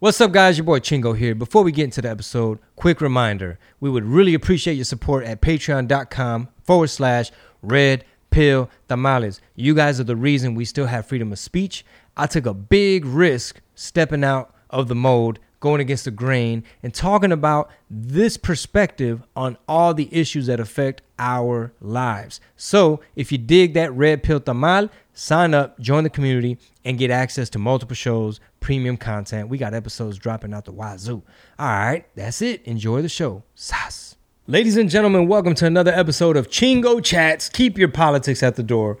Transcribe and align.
What's 0.00 0.20
up, 0.20 0.30
guys? 0.30 0.56
Your 0.56 0.64
boy 0.64 0.78
Chingo 0.78 1.18
here. 1.18 1.34
Before 1.34 1.64
we 1.64 1.72
get 1.72 1.82
into 1.82 2.00
the 2.00 2.08
episode, 2.08 2.60
quick 2.76 3.00
reminder 3.00 3.58
we 3.80 3.90
would 3.90 4.04
really 4.04 4.32
appreciate 4.32 4.74
your 4.74 4.84
support 4.84 5.24
at 5.24 5.40
patreon.com 5.40 6.50
forward 6.62 6.86
slash 6.86 7.32
red 7.62 8.04
pill 8.30 8.70
tamales. 8.86 9.40
You 9.56 9.74
guys 9.74 9.98
are 9.98 10.04
the 10.04 10.14
reason 10.14 10.54
we 10.54 10.64
still 10.66 10.86
have 10.86 11.06
freedom 11.06 11.32
of 11.32 11.40
speech. 11.40 11.84
I 12.16 12.28
took 12.28 12.46
a 12.46 12.54
big 12.54 13.04
risk 13.04 13.60
stepping 13.74 14.22
out 14.22 14.54
of 14.70 14.86
the 14.86 14.94
mold, 14.94 15.40
going 15.60 15.80
against 15.80 16.04
the 16.04 16.10
grain, 16.10 16.62
and 16.82 16.94
talking 16.94 17.32
about 17.32 17.70
this 17.90 18.36
perspective 18.36 19.22
on 19.34 19.56
all 19.66 19.94
the 19.94 20.08
issues 20.12 20.46
that 20.46 20.60
affect 20.60 21.02
our 21.18 21.72
lives. 21.80 22.40
So 22.56 23.00
if 23.16 23.32
you 23.32 23.38
dig 23.38 23.74
that 23.74 23.92
red 23.92 24.22
pill 24.22 24.40
tamal, 24.40 24.90
sign 25.12 25.54
up, 25.54 25.78
join 25.80 26.04
the 26.04 26.10
community, 26.10 26.58
and 26.84 26.98
get 26.98 27.10
access 27.10 27.50
to 27.50 27.58
multiple 27.58 27.96
shows, 27.96 28.40
premium 28.60 28.96
content. 28.96 29.48
We 29.48 29.58
got 29.58 29.74
episodes 29.74 30.18
dropping 30.18 30.54
out 30.54 30.64
the 30.64 30.72
wazoo. 30.72 31.22
All 31.58 31.66
right, 31.66 32.06
that's 32.14 32.40
it. 32.42 32.62
Enjoy 32.64 33.02
the 33.02 33.08
show. 33.08 33.42
Sas. 33.54 34.16
Ladies 34.46 34.76
and 34.78 34.88
gentlemen, 34.88 35.28
welcome 35.28 35.54
to 35.56 35.66
another 35.66 35.92
episode 35.92 36.36
of 36.36 36.48
Chingo 36.48 37.04
Chats. 37.04 37.50
Keep 37.50 37.76
your 37.76 37.88
politics 37.88 38.42
at 38.42 38.56
the 38.56 38.62
door. 38.62 38.96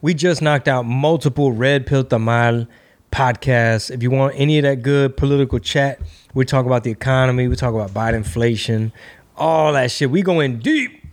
We 0.00 0.14
just 0.14 0.40
knocked 0.40 0.68
out 0.68 0.84
multiple 0.84 1.52
Red 1.52 1.86
Pill 1.86 2.04
Tamal 2.04 2.66
podcasts. 3.10 3.90
If 3.90 4.02
you 4.02 4.10
want 4.10 4.34
any 4.36 4.58
of 4.58 4.62
that 4.64 4.82
good 4.82 5.16
political 5.16 5.58
chat, 5.58 6.00
we 6.34 6.44
talk 6.44 6.66
about 6.66 6.84
the 6.84 6.90
economy, 6.90 7.48
we 7.48 7.56
talk 7.56 7.74
about 7.74 7.90
Biden 7.90 8.14
inflation, 8.16 8.92
all 9.36 9.72
that 9.72 9.90
shit. 9.90 10.10
We 10.10 10.22
go 10.22 10.40
in 10.40 10.58
deep, 10.58 11.04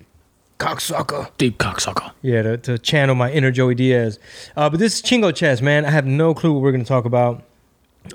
cocksucker. 0.60 1.30
Deep 1.38 1.58
cocksucker. 1.58 2.12
Yeah, 2.22 2.42
to, 2.42 2.58
to 2.58 2.78
channel 2.78 3.16
my 3.16 3.32
inner 3.32 3.52
Joey 3.52 3.76
Diaz. 3.76 4.20
Uh, 4.56 4.70
but 4.70 4.80
this 4.80 4.96
is 4.96 5.02
Chingo 5.02 5.36
Chats, 5.36 5.62
man. 5.62 5.86
I 5.86 5.92
have 5.92 6.06
no 6.06 6.34
clue 6.34 6.54
what 6.54 6.62
we're 6.62 6.72
going 6.72 6.84
to 6.84 6.88
talk 6.88 7.06
about. 7.06 7.44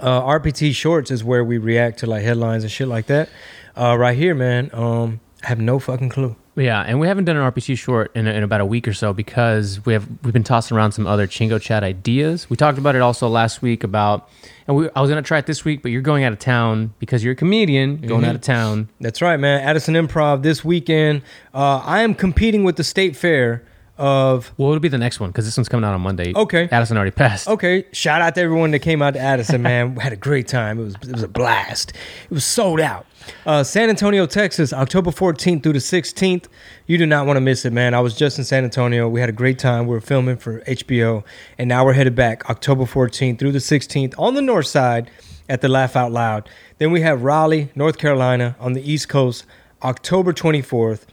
Uh, 0.00 0.22
RPT 0.22 0.74
Shorts 0.74 1.10
is 1.10 1.24
where 1.24 1.44
we 1.44 1.56
react 1.58 1.98
to 2.00 2.06
like 2.06 2.22
headlines 2.22 2.62
and 2.62 2.70
shit 2.70 2.88
like 2.88 3.06
that. 3.06 3.28
Uh, 3.76 3.96
right 3.98 4.16
here, 4.16 4.34
man. 4.34 4.70
Um, 4.72 5.20
I 5.42 5.48
have 5.48 5.60
no 5.60 5.78
fucking 5.78 6.10
clue. 6.10 6.36
Yeah, 6.58 6.80
and 6.82 6.98
we 6.98 7.06
haven't 7.06 7.24
done 7.26 7.36
an 7.36 7.52
RPT 7.52 7.78
short 7.78 8.10
in, 8.16 8.26
in 8.26 8.42
about 8.42 8.60
a 8.60 8.66
week 8.66 8.88
or 8.88 8.92
so 8.92 9.12
because 9.12 9.84
we 9.86 9.92
have 9.92 10.06
we've 10.24 10.32
been 10.32 10.42
tossing 10.42 10.76
around 10.76 10.92
some 10.92 11.06
other 11.06 11.26
Chingo 11.28 11.60
Chat 11.60 11.84
ideas. 11.84 12.50
We 12.50 12.56
talked 12.56 12.78
about 12.78 12.96
it 12.96 13.00
also 13.00 13.28
last 13.28 13.62
week 13.62 13.84
about, 13.84 14.28
and 14.66 14.76
we, 14.76 14.88
I 14.96 15.00
was 15.00 15.08
gonna 15.08 15.22
try 15.22 15.38
it 15.38 15.46
this 15.46 15.64
week, 15.64 15.82
but 15.82 15.90
you're 15.92 16.02
going 16.02 16.24
out 16.24 16.32
of 16.32 16.40
town 16.40 16.92
because 16.98 17.22
you're 17.22 17.34
a 17.34 17.36
comedian 17.36 17.98
going 17.98 18.22
Mhm. 18.22 18.28
out 18.28 18.34
of 18.34 18.40
town. 18.40 18.88
That's 19.00 19.22
right, 19.22 19.38
man. 19.38 19.60
Addison 19.60 19.94
Improv 19.94 20.42
this 20.42 20.64
weekend. 20.64 21.22
Uh, 21.54 21.78
I 21.84 22.00
am 22.02 22.14
competing 22.14 22.64
with 22.64 22.74
the 22.76 22.84
State 22.84 23.14
Fair 23.14 23.62
of. 23.98 24.52
Well, 24.56 24.70
it'll 24.70 24.80
be 24.80 24.88
the 24.88 24.98
next 24.98 25.20
one 25.20 25.30
because 25.30 25.44
this 25.44 25.56
one's 25.56 25.68
coming 25.68 25.84
out 25.84 25.94
on 25.94 26.00
Monday. 26.00 26.32
Okay. 26.34 26.68
Addison 26.70 26.96
already 26.96 27.10
passed. 27.10 27.48
Okay, 27.48 27.84
shout 27.92 28.20
out 28.22 28.34
to 28.36 28.40
everyone 28.40 28.70
that 28.70 28.80
came 28.80 29.02
out 29.02 29.14
to 29.14 29.20
Addison, 29.20 29.62
man. 29.62 29.94
We 29.94 30.02
had 30.02 30.12
a 30.12 30.16
great 30.16 30.48
time. 30.48 30.78
It 30.78 30.84
was 30.84 30.94
it 30.94 31.12
was 31.12 31.22
a 31.22 31.28
blast. 31.28 31.92
It 32.24 32.30
was 32.30 32.44
sold 32.44 32.80
out. 32.80 33.06
Uh, 33.44 33.62
San 33.62 33.90
Antonio, 33.90 34.24
Texas, 34.26 34.72
October 34.72 35.10
14th 35.10 35.62
through 35.62 35.74
the 35.74 35.78
16th. 35.80 36.46
You 36.86 36.96
do 36.96 37.04
not 37.04 37.26
want 37.26 37.36
to 37.36 37.42
miss 37.42 37.64
it, 37.66 37.72
man. 37.74 37.92
I 37.92 38.00
was 38.00 38.16
just 38.16 38.38
in 38.38 38.44
San 38.44 38.64
Antonio. 38.64 39.08
We 39.08 39.20
had 39.20 39.28
a 39.28 39.32
great 39.32 39.58
time. 39.58 39.86
We 39.86 39.92
were 39.92 40.00
filming 40.00 40.38
for 40.38 40.60
HBO, 40.62 41.24
and 41.58 41.68
now 41.68 41.84
we're 41.84 41.92
headed 41.92 42.14
back 42.14 42.48
October 42.48 42.84
14th 42.84 43.38
through 43.38 43.52
the 43.52 43.58
16th 43.58 44.14
on 44.18 44.34
the 44.34 44.40
north 44.40 44.66
side 44.66 45.10
at 45.48 45.60
the 45.60 45.68
Laugh 45.68 45.96
Out 45.96 46.12
Loud. 46.12 46.48
Then 46.78 46.90
we 46.90 47.00
have 47.02 47.22
Raleigh, 47.22 47.70
North 47.74 47.98
Carolina, 47.98 48.56
on 48.60 48.72
the 48.72 48.90
East 48.90 49.08
Coast, 49.08 49.44
October 49.82 50.32
24th. 50.32 51.04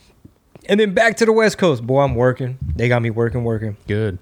And 0.68 0.80
then 0.80 0.94
back 0.94 1.18
to 1.18 1.26
the 1.26 1.32
West 1.32 1.58
Coast. 1.58 1.86
Boy, 1.86 2.02
I'm 2.02 2.16
working. 2.16 2.58
They 2.76 2.88
got 2.88 3.02
me 3.02 3.10
working, 3.10 3.44
working. 3.44 3.78
Good. 3.88 4.20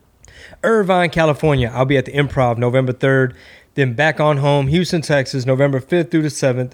Irvine, 0.64 1.10
California. 1.10 1.72
I'll 1.74 1.86
be 1.86 1.98
at 1.98 2.06
the 2.06 2.12
Improv 2.12 2.58
November 2.58 2.94
3rd. 2.94 3.36
Then 3.76 3.94
back 3.94 4.20
on 4.20 4.38
home, 4.38 4.68
Houston, 4.68 5.02
Texas, 5.02 5.46
November 5.46 5.80
5th 5.80 6.12
through 6.12 6.22
the 6.22 6.28
7th. 6.28 6.74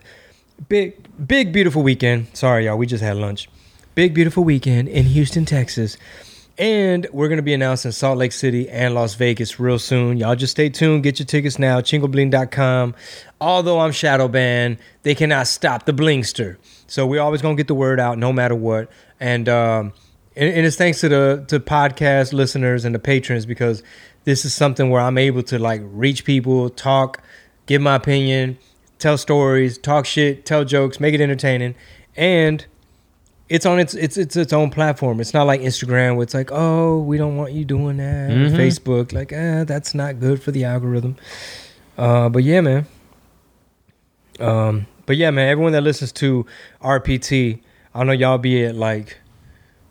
Big, 0.67 0.95
big, 1.25 1.53
beautiful 1.53 1.81
weekend. 1.81 2.28
Sorry, 2.34 2.66
y'all. 2.66 2.78
We 2.78 2.86
just 2.86 3.03
had 3.03 3.16
lunch. 3.16 3.50
Big, 3.95 4.14
beautiful 4.14 4.44
weekend 4.44 4.90
in 4.90 5.06
Houston, 5.06 5.45
Texas. 5.45 5.97
And 6.60 7.08
we're 7.14 7.30
going 7.30 7.38
to 7.38 7.44
be 7.44 7.53
announcing 7.53 7.94
Salt 7.94 8.18
Lake 8.18 8.34
City 8.34 8.70
and 8.70 8.94
Las 8.94 9.16
Vegas 9.16 9.62
real 9.62 9.80
soon. 9.80 10.18
Y'all 10.18 10.36
just 10.36 10.52
stay 10.52 10.68
tuned. 10.70 11.03
Get 11.03 11.18
your 11.18 11.25
tickets 11.25 11.58
now. 11.58 11.80
Chingobling.com. 11.80 12.96
Although 13.40 13.80
I'm 13.80 13.94
shadow 13.94 14.28
banned, 14.28 14.78
they 15.03 15.16
cannot 15.16 15.48
stop 15.48 15.86
the 15.86 15.94
blingster. 15.94 16.58
So 16.86 17.08
we're 17.08 17.22
always 17.22 17.42
going 17.42 17.56
to 17.56 17.59
get 17.59 17.69
the 17.69 17.75
word 17.75 17.98
out 17.98 18.18
no 18.18 18.34
matter 18.34 18.56
what. 18.56 18.92
And, 19.22 19.48
um, 19.48 19.94
and, 20.36 20.53
and 20.53 20.66
it's 20.66 20.75
thanks 20.75 21.00
to 21.00 21.08
the 21.08 21.46
to 21.48 21.62
podcast 21.62 22.34
listeners 22.34 22.84
and 22.84 22.94
the 22.94 23.00
patrons 23.00 23.46
because 23.46 23.81
this 24.25 24.44
is 24.44 24.53
something 24.53 24.90
where 24.90 25.02
I'm 25.02 25.18
able 25.18 25.44
to 25.44 25.59
like 25.59 25.80
reach 25.86 26.25
people, 26.25 26.69
talk, 26.69 27.24
give 27.68 27.81
my 27.81 27.96
opinion, 27.96 28.58
tell 28.98 29.18
stories, 29.18 29.78
talk 29.78 30.06
shit, 30.06 30.46
tell 30.46 30.66
jokes, 30.66 31.00
make 31.00 31.14
it 31.14 31.22
entertaining, 31.22 31.75
and 32.18 32.66
it's 33.50 33.66
on 33.66 33.80
its 33.80 33.94
it's 33.96 34.16
it's 34.18 34.36
its 34.36 34.54
own 34.54 34.70
platform. 34.70 35.20
It's 35.20 35.34
not 35.34 35.48
like 35.48 35.62
Instagram 35.62 36.16
where 36.16 36.24
it's 36.24 36.34
like, 36.36 36.52
oh, 36.52 37.00
we 37.00 37.18
don't 37.18 37.36
want 37.36 37.52
you 37.54 37.66
doing 37.66 37.98
that. 37.98 38.30
Mhm. 38.30 38.56
Facebook, 38.56 39.12
like, 39.12 39.34
eh, 39.34 39.64
that's 39.64 39.94
not 39.96 40.20
good 40.20 40.42
for 40.42 40.52
the 40.52 40.64
algorithm. 40.66 41.16
Uh, 41.98 42.30
but 42.30 42.44
yeah, 42.44 42.62
man. 42.62 42.86
Um, 44.40 44.86
but 45.06 45.18
yeah, 45.18 45.32
man, 45.32 45.50
everyone 45.50 45.72
that 45.74 45.82
listens 45.82 46.12
to 46.14 46.46
RPT, 46.82 47.60
I 47.94 48.04
know 48.04 48.12
y'all 48.12 48.38
be 48.38 48.64
at 48.64 48.76
like 48.76 49.18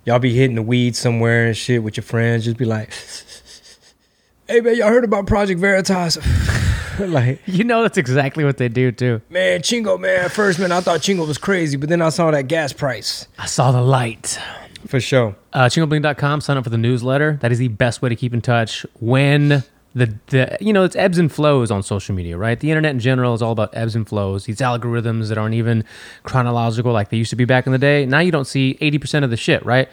y'all 0.04 0.18
be 0.20 0.32
hitting 0.34 0.56
the 0.56 0.62
weeds 0.62 0.98
somewhere 0.98 1.46
and 1.46 1.56
shit 1.56 1.82
with 1.82 1.96
your 1.96 2.04
friends, 2.04 2.44
just 2.44 2.56
be 2.56 2.64
like, 2.64 2.90
Hey 4.48 4.60
man, 4.60 4.76
y'all 4.76 4.88
heard 4.88 5.04
about 5.04 5.26
Project 5.26 5.60
Veritas? 5.60 6.16
like, 7.08 7.40
You 7.46 7.64
know 7.64 7.82
that's 7.82 7.98
exactly 7.98 8.44
what 8.44 8.56
they 8.58 8.68
do 8.68 8.92
too. 8.92 9.20
man, 9.30 9.60
Chingo, 9.60 9.98
man, 9.98 10.26
at 10.26 10.32
first, 10.32 10.58
man, 10.58 10.72
I 10.72 10.80
thought 10.80 11.00
Chingo 11.00 11.26
was 11.26 11.38
crazy, 11.38 11.76
but 11.76 11.88
then 11.88 12.02
I 12.02 12.08
saw 12.10 12.30
that 12.30 12.48
gas 12.48 12.72
price. 12.72 13.26
I 13.38 13.46
saw 13.46 13.72
the 13.72 13.82
light. 13.82 14.38
For 14.86 15.00
sure. 15.00 15.34
Uh, 15.52 15.64
chingobling.com, 15.66 16.40
sign 16.40 16.56
up 16.56 16.64
for 16.64 16.70
the 16.70 16.78
newsletter. 16.78 17.38
That 17.40 17.50
is 17.52 17.58
the 17.58 17.68
best 17.68 18.00
way 18.00 18.08
to 18.08 18.16
keep 18.16 18.32
in 18.32 18.40
touch 18.40 18.86
when 19.00 19.64
the, 19.94 20.14
the 20.28 20.56
you 20.60 20.72
know 20.72 20.84
it's 20.84 20.94
ebbs 20.94 21.18
and 21.18 21.30
flows 21.32 21.70
on 21.70 21.82
social 21.82 22.14
media, 22.14 22.36
right? 22.38 22.58
The 22.58 22.70
internet 22.70 22.92
in 22.92 23.00
general 23.00 23.34
is 23.34 23.42
all 23.42 23.52
about 23.52 23.76
ebbs 23.76 23.96
and 23.96 24.08
flows. 24.08 24.44
These 24.44 24.58
algorithms 24.58 25.28
that 25.28 25.38
aren't 25.38 25.54
even 25.54 25.84
chronological 26.22 26.92
like 26.92 27.10
they 27.10 27.16
used 27.16 27.30
to 27.30 27.36
be 27.36 27.44
back 27.44 27.66
in 27.66 27.72
the 27.72 27.78
day. 27.78 28.06
Now 28.06 28.20
you 28.20 28.30
don't 28.30 28.46
see 28.46 28.78
80% 28.80 29.24
of 29.24 29.30
the 29.30 29.36
shit, 29.36 29.64
right? 29.66 29.88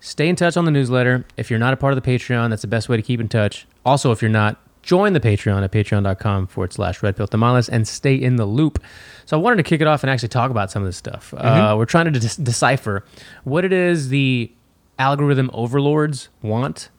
Stay 0.00 0.28
in 0.28 0.36
touch 0.36 0.56
on 0.56 0.64
the 0.64 0.70
newsletter. 0.70 1.26
If 1.36 1.50
you're 1.50 1.58
not 1.58 1.74
a 1.74 1.76
part 1.76 1.92
of 1.92 2.02
the 2.02 2.10
Patreon, 2.10 2.48
that's 2.50 2.62
the 2.62 2.68
best 2.68 2.88
way 2.88 2.96
to 2.96 3.02
keep 3.02 3.20
in 3.20 3.28
touch. 3.28 3.66
Also, 3.84 4.10
if 4.12 4.22
you're 4.22 4.30
not, 4.30 4.58
join 4.82 5.12
the 5.12 5.20
Patreon 5.20 5.62
at 5.62 5.70
patreon.com 5.72 6.46
forward 6.46 6.72
slash 6.72 7.02
red 7.02 7.16
pill 7.16 7.26
tamales 7.26 7.68
and 7.68 7.86
stay 7.86 8.14
in 8.14 8.36
the 8.36 8.46
loop. 8.46 8.82
So 9.26 9.38
I 9.38 9.40
wanted 9.40 9.56
to 9.56 9.62
kick 9.62 9.80
it 9.80 9.86
off 9.86 10.02
and 10.02 10.10
actually 10.10 10.28
talk 10.28 10.50
about 10.50 10.70
some 10.70 10.82
of 10.82 10.88
this 10.88 10.96
stuff. 10.96 11.34
Uh, 11.36 11.74
we're 11.76 11.84
trying 11.84 12.12
to 12.12 12.18
de- 12.18 12.42
decipher 12.42 13.04
what 13.44 13.64
it 13.64 13.72
is 13.72 14.08
the 14.08 14.50
algorithm 14.98 15.50
overlords 15.52 16.28
want. 16.42 16.90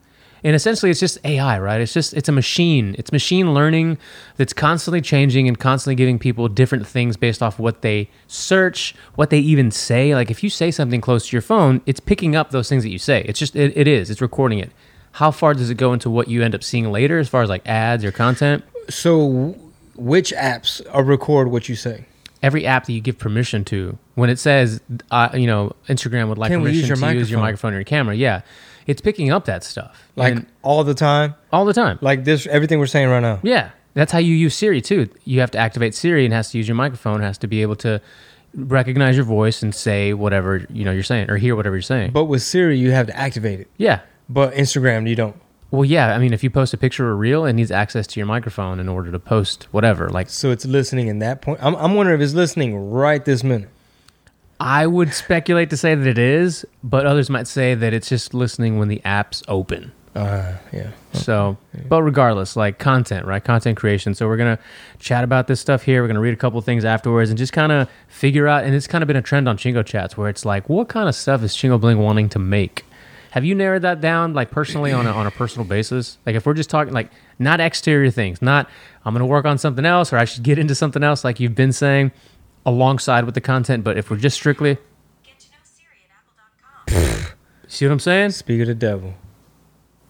And 0.43 0.55
essentially, 0.55 0.89
it's 0.89 0.99
just 0.99 1.19
AI, 1.23 1.59
right? 1.59 1.79
It's 1.79 1.93
just 1.93 2.15
it's 2.15 2.27
a 2.27 2.31
machine. 2.31 2.95
It's 2.97 3.11
machine 3.11 3.53
learning 3.53 3.99
that's 4.37 4.53
constantly 4.53 4.99
changing 4.99 5.47
and 5.47 5.59
constantly 5.59 5.93
giving 5.93 6.17
people 6.17 6.47
different 6.47 6.87
things 6.87 7.15
based 7.15 7.43
off 7.43 7.59
what 7.59 7.83
they 7.83 8.09
search, 8.25 8.95
what 9.13 9.29
they 9.29 9.37
even 9.37 9.69
say. 9.69 10.15
Like 10.15 10.31
if 10.31 10.43
you 10.43 10.49
say 10.49 10.71
something 10.71 10.99
close 10.99 11.27
to 11.27 11.35
your 11.35 11.43
phone, 11.43 11.81
it's 11.85 11.99
picking 11.99 12.35
up 12.35 12.49
those 12.49 12.69
things 12.69 12.81
that 12.81 12.89
you 12.89 12.97
say. 12.97 13.23
It's 13.27 13.37
just 13.37 13.55
it, 13.55 13.77
it 13.77 13.87
is. 13.87 14.09
It's 14.09 14.21
recording 14.21 14.57
it. 14.57 14.71
How 15.13 15.31
far 15.31 15.53
does 15.53 15.69
it 15.69 15.75
go 15.75 15.93
into 15.93 16.09
what 16.09 16.27
you 16.27 16.41
end 16.43 16.55
up 16.55 16.63
seeing 16.63 16.91
later, 16.91 17.19
as 17.19 17.27
far 17.29 17.41
as 17.41 17.49
like 17.49 17.67
ads 17.67 18.03
or 18.05 18.11
content? 18.11 18.63
So, 18.89 19.55
which 19.95 20.31
apps 20.33 20.81
uh, 20.95 21.03
record 21.03 21.49
what 21.49 21.67
you 21.69 21.75
say? 21.75 22.05
Every 22.41 22.65
app 22.65 22.85
that 22.85 22.93
you 22.93 23.01
give 23.01 23.19
permission 23.19 23.63
to, 23.65 23.97
when 24.15 24.29
it 24.29 24.39
says, 24.39 24.81
uh, 25.11 25.29
you 25.33 25.45
know, 25.45 25.73
Instagram 25.87 26.27
would 26.29 26.37
like 26.39 26.49
Can 26.51 26.61
permission 26.61 26.79
use 26.89 26.99
to 26.99 27.05
your 27.05 27.13
use 27.13 27.29
your 27.29 27.39
microphone? 27.39 27.41
microphone 27.41 27.73
or 27.73 27.77
your 27.77 27.83
camera, 27.83 28.15
yeah, 28.15 28.41
it's 28.87 28.99
picking 29.01 29.31
up 29.31 29.45
that 29.45 29.63
stuff 29.63 30.03
Like 30.15 30.33
And 30.37 30.45
all 30.63 30.83
the 30.83 30.95
time? 30.95 31.35
all 31.53 31.65
the 31.65 31.73
time. 31.73 31.99
Like 32.01 32.23
this, 32.23 32.47
everything 32.47 32.79
we're 32.79 32.87
saying 32.87 33.09
right 33.09 33.19
now. 33.19 33.39
Yeah, 33.43 33.69
that's 33.93 34.11
how 34.11 34.17
you 34.19 34.33
use 34.33 34.55
Siri 34.55 34.81
too. 34.81 35.07
You 35.23 35.39
have 35.41 35.51
to 35.51 35.59
activate 35.59 35.93
Siri 35.93 36.25
and 36.25 36.33
has 36.33 36.49
to 36.51 36.57
use 36.57 36.67
your 36.67 36.75
microphone. 36.75 37.21
Has 37.21 37.37
to 37.39 37.47
be 37.47 37.61
able 37.61 37.75
to 37.77 38.01
recognize 38.55 39.15
your 39.15 39.25
voice 39.25 39.61
and 39.61 39.73
say 39.73 40.13
whatever 40.13 40.65
you 40.71 40.83
know 40.83 40.91
you're 40.91 41.03
saying 41.03 41.29
or 41.29 41.37
hear 41.37 41.55
whatever 41.55 41.75
you're 41.75 41.81
saying. 41.83 42.11
But 42.11 42.25
with 42.25 42.41
Siri, 42.41 42.77
you 42.79 42.91
have 42.91 43.07
to 43.07 43.15
activate 43.15 43.59
it. 43.59 43.67
yeah. 43.77 43.99
But 44.31 44.53
Instagram, 44.53 45.09
you 45.09 45.15
don't. 45.15 45.35
Well, 45.71 45.85
yeah. 45.85 46.13
I 46.13 46.17
mean, 46.19 46.33
if 46.33 46.43
you 46.43 46.49
post 46.49 46.73
a 46.73 46.77
picture 46.77 47.07
or 47.07 47.11
a 47.11 47.15
reel, 47.15 47.45
it 47.45 47.53
needs 47.53 47.71
access 47.71 48.07
to 48.07 48.19
your 48.19 48.27
microphone 48.27 48.79
in 48.79 48.87
order 48.87 49.11
to 49.11 49.19
post 49.19 49.67
whatever. 49.71 50.09
Like, 50.09 50.29
So 50.29 50.51
it's 50.51 50.65
listening 50.65 51.07
in 51.07 51.19
that 51.19 51.41
point. 51.41 51.59
I'm, 51.61 51.75
I'm 51.75 51.95
wondering 51.95 52.19
if 52.19 52.23
it's 52.23 52.33
listening 52.33 52.91
right 52.91 53.23
this 53.23 53.43
minute. 53.43 53.69
I 54.59 54.85
would 54.85 55.13
speculate 55.13 55.69
to 55.71 55.77
say 55.77 55.95
that 55.95 56.07
it 56.07 56.17
is, 56.17 56.65
but 56.83 57.05
others 57.05 57.29
might 57.29 57.47
say 57.47 57.73
that 57.73 57.93
it's 57.93 58.07
just 58.07 58.33
listening 58.33 58.77
when 58.77 58.89
the 58.89 59.01
app's 59.03 59.43
open. 59.47 59.91
Uh, 60.15 60.53
yeah. 60.73 60.91
So, 61.13 61.57
but 61.87 62.03
regardless, 62.03 62.55
like 62.55 62.77
content, 62.77 63.25
right? 63.25 63.43
Content 63.43 63.77
creation. 63.77 64.13
So 64.13 64.27
we're 64.27 64.37
gonna 64.37 64.59
chat 64.99 65.23
about 65.23 65.47
this 65.47 65.59
stuff 65.59 65.83
here. 65.83 66.01
We're 66.01 66.07
gonna 66.07 66.19
read 66.19 66.33
a 66.33 66.37
couple 66.37 66.59
of 66.59 66.65
things 66.65 66.83
afterwards 66.85 67.29
and 67.29 67.37
just 67.37 67.53
kind 67.53 67.71
of 67.71 67.89
figure 68.07 68.47
out. 68.47 68.65
And 68.65 68.75
it's 68.75 68.87
kind 68.87 69.01
of 69.01 69.07
been 69.07 69.15
a 69.15 69.21
trend 69.21 69.47
on 69.47 69.57
Chingo 69.57 69.85
chats 69.85 70.17
where 70.17 70.29
it's 70.29 70.45
like, 70.45 70.67
what 70.69 70.89
kind 70.89 71.07
of 71.07 71.15
stuff 71.15 71.43
is 71.43 71.55
Chingo 71.55 71.79
Bling 71.79 71.97
wanting 71.97 72.29
to 72.29 72.39
make? 72.39 72.85
Have 73.31 73.45
you 73.45 73.55
narrowed 73.55 73.81
that 73.83 74.01
down, 74.01 74.33
like 74.33 74.51
personally 74.51 74.91
on 74.91 75.07
a, 75.07 75.11
on 75.11 75.25
a 75.25 75.31
personal 75.31 75.65
basis? 75.65 76.17
Like 76.25 76.35
if 76.35 76.45
we're 76.45 76.53
just 76.53 76.69
talking, 76.69 76.93
like 76.93 77.09
not 77.39 77.59
exterior 77.61 78.11
things, 78.11 78.41
not 78.41 78.69
I'm 79.05 79.13
going 79.13 79.21
to 79.21 79.25
work 79.25 79.45
on 79.45 79.57
something 79.57 79.85
else 79.85 80.11
or 80.11 80.17
I 80.17 80.25
should 80.25 80.43
get 80.43 80.59
into 80.59 80.75
something 80.75 81.01
else, 81.01 81.23
like 81.23 81.39
you've 81.39 81.55
been 81.55 81.71
saying, 81.71 82.11
alongside 82.65 83.23
with 83.25 83.33
the 83.33 83.41
content. 83.41 83.83
But 83.85 83.97
if 83.97 84.11
we're 84.11 84.17
just 84.17 84.35
strictly, 84.35 84.77
Get 85.23 85.39
to 85.39 85.47
know 85.51 85.57
Siri 85.63 86.09
at 86.09 86.97
apple.com. 86.97 87.37
see 87.69 87.85
what 87.85 87.93
I'm 87.93 87.99
saying? 87.99 88.31
Speak 88.31 88.61
of 88.61 88.67
the 88.67 88.75
devil. 88.75 89.13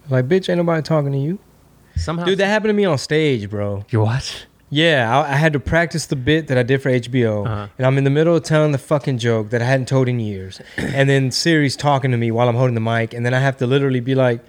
Like, 0.10 0.28
bitch, 0.28 0.50
ain't 0.50 0.58
nobody 0.58 0.82
talking 0.82 1.12
to 1.12 1.18
you. 1.18 1.38
Somehow, 1.96 2.26
Dude, 2.26 2.40
that 2.40 2.48
happened 2.48 2.70
to 2.70 2.74
me 2.74 2.86
on 2.86 2.98
stage, 2.98 3.50
bro. 3.50 3.86
you 3.90 4.02
what? 4.02 4.48
Yeah, 4.74 5.20
I, 5.20 5.34
I 5.34 5.36
had 5.36 5.52
to 5.54 5.60
practice 5.60 6.06
the 6.06 6.16
bit 6.16 6.48
that 6.48 6.58
I 6.58 6.64
did 6.64 6.82
for 6.82 6.90
HBO, 6.90 7.46
Uh-huh. 7.46 7.68
and 7.78 7.86
I'm 7.86 7.98
in 7.98 8.06
the 8.06 8.10
middle 8.10 8.36
of 8.38 8.44
telling 8.44 8.72
the 8.72 8.78
fucking 8.78 9.18
joke 9.18 9.50
that 9.50 9.62
I 9.62 9.66
hadn't 9.66 9.88
told 9.88 10.08
in 10.08 10.20
years, 10.20 10.62
and 10.78 11.10
then 11.10 11.30
Siri's 11.32 11.76
talking 11.76 12.10
to 12.12 12.18
me 12.18 12.32
while 12.32 12.48
I'm 12.48 12.56
holding 12.56 12.76
the 12.76 12.82
mic, 12.82 13.14
and 13.14 13.26
then 13.26 13.34
I 13.34 13.40
have 13.40 13.58
to 13.58 13.68
literally 13.68 14.00
be 14.00 14.16
like, 14.16 14.40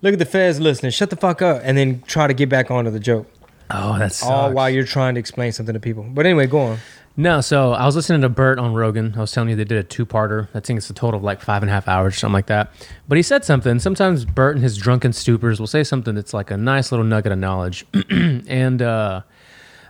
"Look 0.00 0.14
at 0.14 0.18
the 0.18 0.24
feds 0.24 0.58
listening, 0.58 0.90
shut 0.92 1.10
the 1.10 1.16
fuck 1.16 1.42
up," 1.42 1.60
and 1.62 1.76
then 1.76 2.02
try 2.06 2.26
to 2.26 2.34
get 2.34 2.48
back 2.48 2.70
onto 2.70 2.90
the 2.90 2.98
joke, 3.00 3.26
Oh, 3.70 3.98
that's 3.98 4.22
all 4.22 4.50
while 4.52 4.70
you're 4.70 4.84
trying 4.84 5.14
to 5.16 5.20
explain 5.20 5.52
something 5.52 5.74
to 5.74 5.80
people. 5.80 6.02
But 6.02 6.24
anyway, 6.24 6.46
go 6.46 6.60
on. 6.60 6.78
No, 7.18 7.40
so 7.42 7.72
I 7.72 7.84
was 7.84 7.96
listening 7.96 8.20
to 8.22 8.28
Bert 8.28 8.58
on 8.60 8.72
Rogan. 8.74 9.12
I 9.16 9.20
was 9.20 9.32
telling 9.32 9.50
you 9.50 9.56
they 9.56 9.64
did 9.64 9.76
a 9.76 9.82
two-parter. 9.82 10.46
I 10.54 10.60
think 10.60 10.78
it's 10.78 10.88
a 10.88 10.94
total 10.94 11.18
of 11.18 11.24
like 11.24 11.42
five 11.42 11.62
and 11.64 11.68
a 11.68 11.74
half 11.74 11.88
hours, 11.88 12.16
something 12.16 12.32
like 12.32 12.46
that. 12.46 12.70
But 13.08 13.16
he 13.16 13.22
said 13.22 13.44
something. 13.44 13.80
Sometimes 13.80 14.24
Bert 14.24 14.54
and 14.54 14.62
his 14.62 14.76
drunken 14.78 15.10
stupors 15.10 15.58
will 15.58 15.66
say 15.66 15.82
something 15.82 16.14
that's 16.14 16.32
like 16.32 16.52
a 16.52 16.56
nice 16.56 16.92
little 16.92 17.04
nugget 17.04 17.32
of 17.32 17.38
knowledge. 17.38 17.84
and 18.10 18.80
uh, 18.80 19.22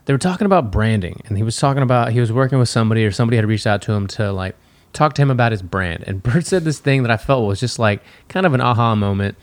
they 0.08 0.14
were 0.14 0.18
talking 0.18 0.46
about 0.46 0.72
branding, 0.72 1.20
and 1.26 1.36
he 1.36 1.42
was 1.42 1.58
talking 1.58 1.82
about 1.82 2.12
he 2.12 2.20
was 2.20 2.32
working 2.32 2.58
with 2.58 2.70
somebody, 2.70 3.04
or 3.04 3.10
somebody 3.10 3.36
had 3.36 3.44
reached 3.44 3.66
out 3.66 3.82
to 3.82 3.92
him 3.92 4.06
to 4.06 4.32
like 4.32 4.56
talk 4.94 5.12
to 5.12 5.20
him 5.20 5.30
about 5.30 5.52
his 5.52 5.60
brand. 5.60 6.02
And 6.06 6.22
Bert 6.24 6.46
said 6.46 6.64
this 6.64 6.78
thing 6.78 7.02
that 7.02 7.10
I 7.10 7.18
felt 7.18 7.46
was 7.46 7.60
just 7.60 7.78
like 7.78 8.02
kind 8.26 8.46
of 8.46 8.54
an 8.54 8.62
aha 8.62 8.94
moment, 8.94 9.36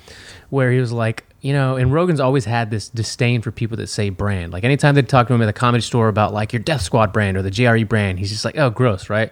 where 0.50 0.72
he 0.72 0.80
was 0.80 0.92
like, 0.92 1.24
you 1.42 1.54
know, 1.54 1.76
and 1.76 1.94
Rogan's 1.94 2.20
always 2.20 2.46
had 2.46 2.72
this 2.72 2.90
disdain 2.90 3.44
for 3.44 3.52
people 3.52 3.78
that 3.78 3.90
say 3.90 4.10
brand. 4.10 4.54
Like 4.54 4.64
anytime 4.64 4.96
they 4.96 5.04
talk 5.04 5.28
to 5.28 5.36
him 5.36 5.42
at 5.44 5.46
the 5.46 5.54
comedy 5.54 5.84
store 5.84 6.08
about 6.08 6.34
like 6.34 6.52
your 6.52 6.64
Death 6.64 6.82
Squad 6.82 7.14
brand 7.14 7.38
or 7.38 7.44
the 7.44 7.52
JRE 7.52 7.88
brand, 7.88 8.18
he's 8.18 8.32
just 8.32 8.44
like, 8.44 8.58
oh, 8.58 8.72
gross, 8.72 9.08
right? 9.08 9.32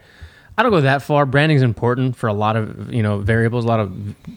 I 0.55 0.61
don't 0.61 0.71
go 0.71 0.81
that 0.81 1.01
far. 1.01 1.25
Branding's 1.25 1.63
important 1.63 2.15
for 2.15 2.27
a 2.27 2.33
lot 2.33 2.55
of 2.55 2.93
you 2.93 3.01
know 3.01 3.17
variables, 3.17 3.65
a 3.65 3.67
lot 3.67 3.79
of 3.79 3.89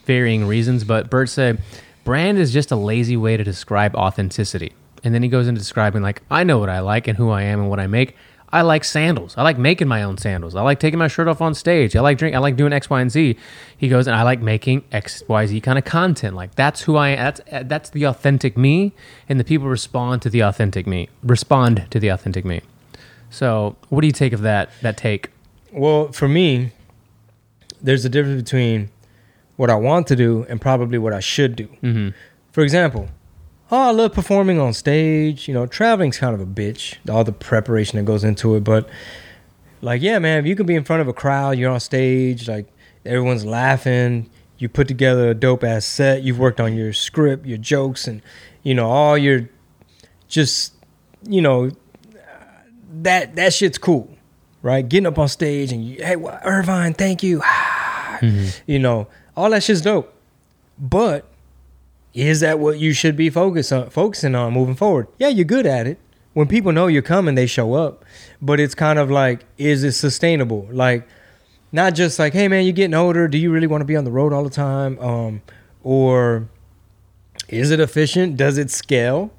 varying 0.07 0.47
reasons. 0.47 0.83
But 0.83 1.11
Bert 1.11 1.29
said, 1.29 1.61
brand 2.05 2.39
is 2.39 2.55
just 2.55 2.71
a 2.71 2.77
lazy 2.77 3.19
way 3.19 3.37
to 3.37 3.45
describe 3.45 3.95
authenticity. 3.95 4.73
And 5.05 5.15
then 5.15 5.23
he 5.23 5.29
goes 5.29 5.49
into 5.49 5.61
describing 5.61 6.03
like, 6.03 6.23
I 6.31 6.45
know 6.45 6.59
what 6.59 6.69
I 6.69 6.81
like 6.81 7.09
and 7.09 7.17
who 7.17 7.31
I 7.31 7.43
am 7.43 7.61
and 7.61 7.71
what 7.71 7.81
I 7.81 7.87
make. 7.87 8.17
I 8.53 8.63
like 8.63 8.85
sandals. 8.85 9.35
I 9.37 9.43
like 9.43 9.59
making 9.59 9.89
my 9.89 10.03
own 10.03 10.19
sandals. 10.19 10.55
I 10.55 10.63
like 10.63 10.79
taking 10.79 10.99
my 10.99 11.09
shirt 11.09 11.29
off 11.29 11.41
on 11.41 11.55
stage. 11.55 11.97
I 11.97 12.01
like 12.01 12.17
drink. 12.17 12.35
I 12.35 12.39
like 12.39 12.57
doing 12.57 12.73
X, 12.73 12.89
Y, 12.89 13.01
and 13.01 13.11
Z. 13.11 13.37
He 13.77 13.89
goes, 13.89 14.07
and 14.07 14.15
I 14.15 14.23
like 14.23 14.41
making 14.41 14.85
X, 14.93 15.23
Y, 15.27 15.47
Z 15.47 15.61
kind 15.61 15.79
of 15.79 15.85
content. 15.85 16.37
Like 16.37 16.55
that's 16.55 16.83
who 16.83 16.97
I. 16.97 17.17
That's 17.17 17.41
that's 17.65 17.91
the 17.91 18.05
authentic 18.05 18.57
me, 18.57 18.93
and 19.29 19.41
the 19.41 19.45
people 19.45 19.67
respond 19.67 20.23
to 20.23 20.31
the 20.31 20.41
authentic 20.41 20.87
me. 20.87 21.09
Respond 21.23 21.87
to 21.91 21.99
the 21.99 22.09
authentic 22.09 22.45
me. 22.45 22.63
So, 23.31 23.77
what 23.89 24.03
do 24.03 24.07
you 24.07 24.13
take 24.13 24.33
of 24.33 24.43
that? 24.43 24.71
That 24.81 24.97
take? 24.97 25.31
Well, 25.73 26.13
for 26.13 26.29
me, 26.29 26.71
there's 27.83 28.05
a 28.05 28.09
difference 28.09 28.43
between 28.43 28.91
what 29.57 29.71
I 29.71 29.75
want 29.75 30.07
to 30.07 30.17
do 30.17 30.47
and 30.49 30.61
probably 30.61 30.99
what 30.99 31.13
I 31.13 31.21
should 31.21 31.57
do. 31.57 31.67
Mm-hmm. 31.83 32.09
For 32.53 32.63
example, 32.63 33.09
oh, 33.71 33.89
I 33.89 33.91
love 33.91 34.13
performing 34.13 34.61
on 34.61 34.73
stage. 34.73 35.49
You 35.49 35.55
know, 35.55 35.67
traveling's 35.67 36.19
kind 36.19 36.35
of 36.35 36.41
a 36.41 36.47
bitch, 36.47 36.97
all 37.11 37.25
the 37.25 37.33
preparation 37.33 37.97
that 37.99 38.05
goes 38.05 38.25
into 38.25 38.55
it. 38.55 38.65
But, 38.65 38.89
like, 39.83 40.03
yeah, 40.03 40.19
man, 40.19 40.39
if 40.39 40.47
you 40.47 40.57
can 40.57 40.67
be 40.67 40.75
in 40.75 40.85
front 40.85 41.03
of 41.03 41.09
a 41.09 41.13
crowd, 41.13 41.59
you're 41.59 41.71
on 41.71 41.81
stage, 41.81 42.49
like, 42.49 42.67
everyone's 43.05 43.45
laughing, 43.45 44.31
you 44.59 44.69
put 44.69 44.89
together 44.89 45.31
a 45.31 45.35
dope 45.35 45.65
ass 45.65 45.85
set, 45.85 46.23
you've 46.23 46.39
worked 46.39 46.61
on 46.61 46.75
your 46.75 46.93
script, 46.93 47.47
your 47.47 47.59
jokes, 47.59 48.07
and, 48.09 48.23
you 48.63 48.75
know, 48.75 48.89
all 48.89 49.19
your 49.19 49.49
just, 50.29 50.75
you 51.23 51.41
know, 51.41 51.71
that 53.03 53.37
that 53.37 53.53
shit's 53.53 53.79
cool, 53.79 54.09
right? 54.63 54.89
Getting 54.89 55.07
up 55.07 55.19
on 55.19 55.29
stage 55.29 55.73
and, 55.73 55.85
you, 55.85 56.03
hey, 56.03 56.17
wha- 56.17 56.41
Irvine, 56.45 56.95
thank 56.95 57.23
you. 57.23 57.43
Mm-hmm. 58.17 58.63
You 58.67 58.79
know, 58.79 59.09
all 59.37 59.51
that 59.51 59.63
shit's 59.63 59.83
dope. 59.83 60.11
But, 60.79 61.27
is 62.17 62.41
that 62.41 62.59
what 62.59 62.79
you 62.79 62.95
should 62.95 63.15
be 63.15 63.29
focus 63.29 63.71
on, 63.71 63.91
focusing 63.91 64.35
on 64.35 64.55
moving 64.55 64.75
forward? 64.75 65.07
Yeah, 65.19 65.29
you're 65.29 65.45
good 65.45 65.67
at 65.67 65.87
it. 65.87 65.99
When 66.33 66.49
people 66.49 66.73
know 66.73 66.87
you're 66.87 67.03
coming, 67.03 67.35
they 67.35 67.47
show 67.47 67.75
up. 67.75 68.05
But 68.41 68.59
it's 68.59 68.75
kind 68.75 68.99
of 68.99 69.11
like, 69.11 69.45
is 69.59 69.85
it 69.85 69.93
sustainable? 69.93 70.67
Like, 70.71 71.07
not 71.73 71.95
just 71.95 72.19
like, 72.19 72.33
hey 72.33 72.49
man, 72.49 72.65
you're 72.65 72.73
getting 72.73 72.95
older. 72.95 73.29
Do 73.29 73.37
you 73.37 73.53
really 73.53 73.67
want 73.67 73.83
to 73.83 73.85
be 73.85 73.97
on 73.97 74.05
the 74.05 74.11
road 74.11 74.33
all 74.33 74.45
the 74.45 74.51
time? 74.51 74.99
Um, 74.99 75.43
or 75.83 76.49
is 77.49 77.71
it 77.71 77.81
efficient? 77.81 78.39
Does 78.39 78.57
it 78.57 78.71
scale? 78.71 79.31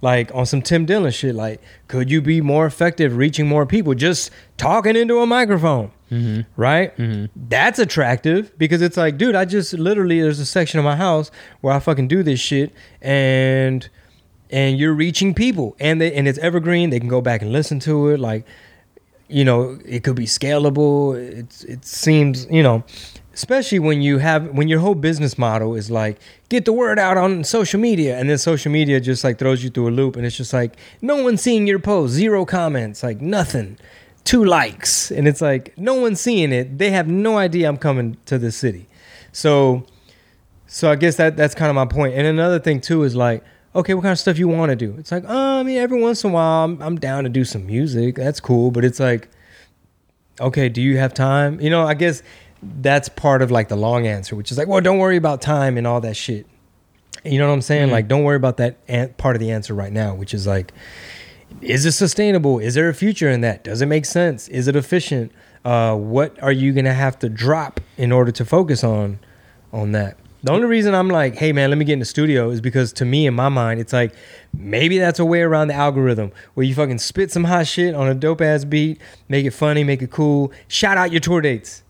Like 0.00 0.34
on 0.34 0.44
some 0.44 0.60
Tim 0.60 0.86
Dillon 0.86 1.12
shit, 1.12 1.36
like 1.36 1.62
could 1.86 2.10
you 2.10 2.20
be 2.20 2.40
more 2.40 2.66
effective 2.66 3.16
reaching 3.16 3.46
more 3.46 3.64
people 3.64 3.94
just 3.94 4.30
talking 4.56 4.96
into 4.96 5.20
a 5.20 5.26
microphone? 5.26 5.92
Mm-hmm. 6.10 6.42
Right? 6.60 6.96
Mm-hmm. 6.96 7.26
That's 7.48 7.78
attractive 7.78 8.56
because 8.58 8.82
it's 8.82 8.96
like, 8.96 9.16
dude, 9.16 9.34
I 9.34 9.44
just 9.44 9.72
literally 9.74 10.20
there's 10.20 10.38
a 10.38 10.46
section 10.46 10.78
of 10.78 10.84
my 10.84 10.96
house 10.96 11.30
where 11.60 11.74
I 11.74 11.80
fucking 11.80 12.08
do 12.08 12.22
this 12.22 12.40
shit 12.40 12.72
and 13.00 13.88
and 14.50 14.78
you're 14.78 14.94
reaching 14.94 15.34
people 15.34 15.76
and 15.80 16.00
they 16.00 16.12
and 16.14 16.28
it's 16.28 16.38
evergreen. 16.38 16.90
They 16.90 17.00
can 17.00 17.08
go 17.08 17.20
back 17.20 17.42
and 17.42 17.52
listen 17.52 17.80
to 17.80 18.08
it. 18.08 18.20
Like, 18.20 18.46
you 19.28 19.44
know, 19.44 19.78
it 19.84 20.04
could 20.04 20.16
be 20.16 20.26
scalable. 20.26 21.16
It's 21.16 21.64
it 21.64 21.84
seems, 21.84 22.46
you 22.50 22.62
know, 22.62 22.84
especially 23.32 23.80
when 23.80 24.00
you 24.00 24.18
have 24.18 24.48
when 24.50 24.68
your 24.68 24.80
whole 24.80 24.94
business 24.94 25.36
model 25.36 25.74
is 25.74 25.90
like 25.90 26.18
get 26.48 26.64
the 26.64 26.72
word 26.72 26.98
out 26.98 27.16
on 27.16 27.42
social 27.42 27.80
media 27.80 28.16
and 28.18 28.30
then 28.30 28.38
social 28.38 28.70
media 28.70 29.00
just 29.00 29.24
like 29.24 29.38
throws 29.38 29.64
you 29.64 29.70
through 29.70 29.88
a 29.88 29.90
loop 29.90 30.16
and 30.16 30.24
it's 30.24 30.36
just 30.36 30.52
like 30.52 30.76
no 31.02 31.22
one's 31.22 31.42
seeing 31.42 31.66
your 31.66 31.80
post, 31.80 32.12
zero 32.12 32.44
comments, 32.44 33.02
like 33.02 33.20
nothing. 33.20 33.76
Two 34.24 34.44
likes 34.44 35.10
and 35.10 35.28
it's 35.28 35.42
like 35.42 35.76
no 35.76 35.94
one's 35.94 36.20
seeing 36.20 36.50
it. 36.52 36.78
They 36.78 36.90
have 36.90 37.06
no 37.06 37.36
idea 37.36 37.68
I'm 37.68 37.76
coming 37.76 38.16
to 38.26 38.38
this 38.38 38.56
city. 38.56 38.86
So 39.32 39.84
so 40.66 40.90
I 40.90 40.96
guess 40.96 41.16
that 41.16 41.36
that's 41.36 41.54
kind 41.54 41.68
of 41.68 41.74
my 41.76 41.84
point. 41.86 42.14
And 42.14 42.26
another 42.26 42.58
thing 42.58 42.80
too 42.80 43.02
is 43.02 43.14
like, 43.14 43.44
okay, 43.74 43.92
what 43.94 44.02
kind 44.02 44.12
of 44.12 44.18
stuff 44.18 44.38
you 44.38 44.48
want 44.48 44.70
to 44.70 44.76
do? 44.76 44.94
It's 44.98 45.12
like, 45.12 45.24
uh, 45.24 45.28
I 45.60 45.62
mean, 45.62 45.76
every 45.78 46.00
once 46.00 46.24
in 46.24 46.30
a 46.30 46.32
while, 46.32 46.64
I'm 46.64 46.80
I'm 46.82 46.96
down 46.96 47.24
to 47.24 47.30
do 47.30 47.44
some 47.44 47.66
music. 47.66 48.14
That's 48.16 48.40
cool, 48.40 48.70
but 48.70 48.82
it's 48.84 48.98
like, 48.98 49.28
okay, 50.40 50.68
do 50.70 50.80
you 50.80 50.96
have 50.98 51.12
time? 51.12 51.60
You 51.60 51.68
know, 51.70 51.86
I 51.86 51.94
guess 51.94 52.22
that's 52.80 53.10
part 53.10 53.42
of 53.42 53.50
like 53.50 53.68
the 53.68 53.76
long 53.76 54.06
answer, 54.06 54.34
which 54.36 54.50
is 54.50 54.56
like, 54.56 54.68
well, 54.68 54.80
don't 54.80 54.98
worry 54.98 55.18
about 55.18 55.42
time 55.42 55.76
and 55.76 55.86
all 55.86 56.00
that 56.00 56.16
shit. 56.16 56.46
You 57.24 57.38
know 57.38 57.46
what 57.48 57.54
I'm 57.54 57.62
saying? 57.62 57.88
Mhm. 57.88 57.92
Like, 57.92 58.08
don't 58.08 58.22
worry 58.24 58.36
about 58.36 58.56
that 58.56 58.76
an- 58.88 59.14
part 59.18 59.36
of 59.36 59.40
the 59.40 59.50
answer 59.50 59.74
right 59.74 59.92
now, 59.92 60.14
which 60.14 60.32
is 60.34 60.46
like, 60.46 60.72
is 61.60 61.84
it 61.84 61.92
sustainable? 61.92 62.58
Is 62.58 62.74
there 62.74 62.88
a 62.88 62.94
future 62.94 63.28
in 63.28 63.40
that? 63.42 63.64
Does 63.64 63.82
it 63.82 63.86
make 63.86 64.04
sense? 64.04 64.48
Is 64.48 64.68
it 64.68 64.76
efficient? 64.76 65.32
Uh, 65.64 65.96
what 65.96 66.40
are 66.42 66.52
you 66.52 66.72
gonna 66.72 66.94
have 66.94 67.18
to 67.20 67.28
drop 67.28 67.80
in 67.96 68.12
order 68.12 68.30
to 68.32 68.44
focus 68.44 68.84
on 68.84 69.18
on 69.72 69.92
that? 69.92 70.16
The 70.42 70.52
only 70.52 70.66
reason 70.66 70.94
I'm 70.94 71.08
like, 71.08 71.36
hey 71.36 71.52
man, 71.52 71.70
let 71.70 71.78
me 71.78 71.86
get 71.86 71.94
in 71.94 72.00
the 72.00 72.04
studio 72.04 72.50
is 72.50 72.60
because 72.60 72.92
to 72.94 73.06
me 73.06 73.26
in 73.26 73.32
my 73.32 73.48
mind, 73.48 73.80
it's 73.80 73.94
like 73.94 74.14
maybe 74.52 74.98
that's 74.98 75.18
a 75.18 75.24
way 75.24 75.40
around 75.40 75.68
the 75.68 75.74
algorithm 75.74 76.32
where 76.52 76.64
you 76.64 76.74
fucking 76.74 76.98
spit 76.98 77.32
some 77.32 77.44
hot 77.44 77.66
shit 77.66 77.94
on 77.94 78.08
a 78.08 78.14
dope 78.14 78.42
ass 78.42 78.66
beat, 78.66 79.00
make 79.28 79.46
it 79.46 79.52
funny, 79.52 79.84
make 79.84 80.02
it 80.02 80.10
cool, 80.10 80.52
shout 80.68 80.98
out 80.98 81.12
your 81.12 81.20
tour 81.20 81.40
dates. 81.40 81.82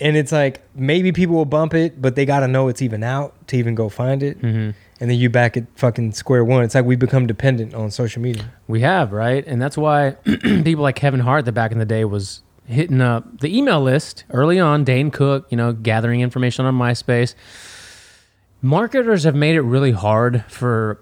And 0.00 0.18
it's 0.18 0.32
like 0.32 0.60
maybe 0.74 1.12
people 1.12 1.34
will 1.34 1.46
bump 1.46 1.72
it, 1.72 2.00
but 2.00 2.14
they 2.14 2.26
gotta 2.26 2.46
know 2.46 2.68
it's 2.68 2.82
even 2.82 3.02
out 3.02 3.34
to 3.48 3.56
even 3.56 3.74
go 3.74 3.88
find 3.88 4.22
it. 4.22 4.38
Mm-hmm. 4.42 4.70
And 5.02 5.10
then 5.10 5.18
you 5.18 5.30
back 5.30 5.56
at 5.56 5.64
fucking 5.74 6.12
square 6.12 6.44
one. 6.44 6.62
It's 6.62 6.76
like 6.76 6.84
we 6.84 6.94
become 6.94 7.26
dependent 7.26 7.74
on 7.74 7.90
social 7.90 8.22
media. 8.22 8.52
We 8.68 8.82
have, 8.82 9.10
right? 9.10 9.44
And 9.48 9.60
that's 9.60 9.76
why 9.76 10.10
people 10.24 10.84
like 10.84 10.94
Kevin 10.94 11.18
Hart 11.18 11.44
that 11.46 11.52
back 11.52 11.72
in 11.72 11.80
the 11.80 11.84
day 11.84 12.04
was 12.04 12.44
hitting 12.66 13.00
up 13.00 13.40
the 13.40 13.58
email 13.58 13.82
list 13.82 14.22
early 14.30 14.60
on, 14.60 14.84
Dane 14.84 15.10
Cook, 15.10 15.48
you 15.50 15.56
know, 15.56 15.72
gathering 15.72 16.20
information 16.20 16.66
on 16.66 16.74
MySpace. 16.74 17.34
Marketers 18.60 19.24
have 19.24 19.34
made 19.34 19.56
it 19.56 19.62
really 19.62 19.90
hard 19.90 20.44
for 20.46 21.00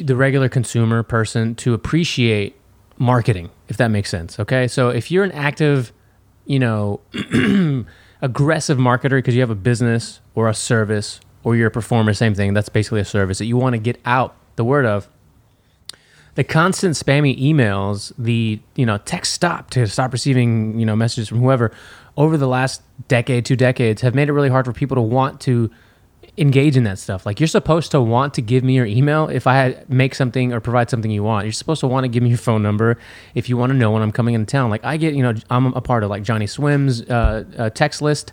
the 0.00 0.16
regular 0.16 0.48
consumer 0.48 1.02
person 1.02 1.54
to 1.56 1.74
appreciate 1.74 2.56
marketing, 2.96 3.50
if 3.68 3.76
that 3.76 3.88
makes 3.88 4.08
sense. 4.08 4.40
Okay. 4.40 4.66
So 4.66 4.88
if 4.88 5.10
you're 5.10 5.24
an 5.24 5.32
active, 5.32 5.92
you 6.46 6.58
know, 6.58 7.02
aggressive 8.22 8.78
marketer 8.78 9.18
because 9.18 9.34
you 9.34 9.42
have 9.42 9.50
a 9.50 9.54
business 9.54 10.20
or 10.34 10.48
a 10.48 10.54
service 10.54 11.20
or 11.44 11.56
you're 11.56 11.68
a 11.68 11.70
performer, 11.70 12.12
same 12.12 12.34
thing, 12.34 12.54
that's 12.54 12.68
basically 12.68 13.00
a 13.00 13.04
service 13.04 13.38
that 13.38 13.46
you 13.46 13.56
want 13.56 13.74
to 13.74 13.78
get 13.78 14.00
out 14.04 14.36
the 14.56 14.64
word 14.64 14.84
of 14.84 15.08
the 16.34 16.44
constant 16.44 16.94
spammy 16.94 17.36
emails, 17.40 18.12
the 18.16 18.60
you 18.76 18.86
know 18.86 18.98
text 18.98 19.32
stop 19.32 19.70
to 19.70 19.86
stop 19.88 20.12
receiving 20.12 20.78
you 20.78 20.86
know 20.86 20.94
messages 20.94 21.28
from 21.28 21.40
whoever 21.40 21.72
over 22.16 22.36
the 22.36 22.48
last 22.48 22.82
decade, 23.06 23.44
two 23.44 23.56
decades 23.56 24.02
have 24.02 24.14
made 24.14 24.28
it 24.28 24.32
really 24.32 24.48
hard 24.48 24.64
for 24.64 24.72
people 24.72 24.94
to 24.96 25.00
want 25.00 25.40
to 25.40 25.70
engage 26.36 26.76
in 26.76 26.84
that 26.84 26.98
stuff. 26.98 27.26
Like 27.26 27.40
you're 27.40 27.46
supposed 27.46 27.90
to 27.92 28.00
want 28.00 28.34
to 28.34 28.42
give 28.42 28.64
me 28.64 28.74
your 28.74 28.86
email 28.86 29.28
if 29.28 29.46
I 29.46 29.84
make 29.88 30.14
something 30.14 30.52
or 30.52 30.60
provide 30.60 30.90
something 30.90 31.10
you 31.10 31.22
want. 31.22 31.46
You're 31.46 31.52
supposed 31.52 31.80
to 31.80 31.88
want 31.88 32.04
to 32.04 32.08
give 32.08 32.22
me 32.22 32.28
your 32.28 32.38
phone 32.38 32.62
number 32.62 32.98
if 33.34 33.48
you 33.48 33.56
want 33.56 33.70
to 33.70 33.76
know 33.76 33.90
when 33.90 34.02
I'm 34.02 34.12
coming 34.12 34.34
into 34.34 34.50
town. 34.50 34.70
Like 34.70 34.84
I 34.84 34.96
get, 34.96 35.14
you 35.14 35.22
know, 35.22 35.34
I'm 35.50 35.66
a 35.74 35.80
part 35.80 36.04
of 36.04 36.10
like 36.10 36.22
Johnny 36.22 36.46
Swim's 36.46 37.02
uh, 37.02 37.44
uh, 37.56 37.70
text 37.70 38.02
list. 38.02 38.32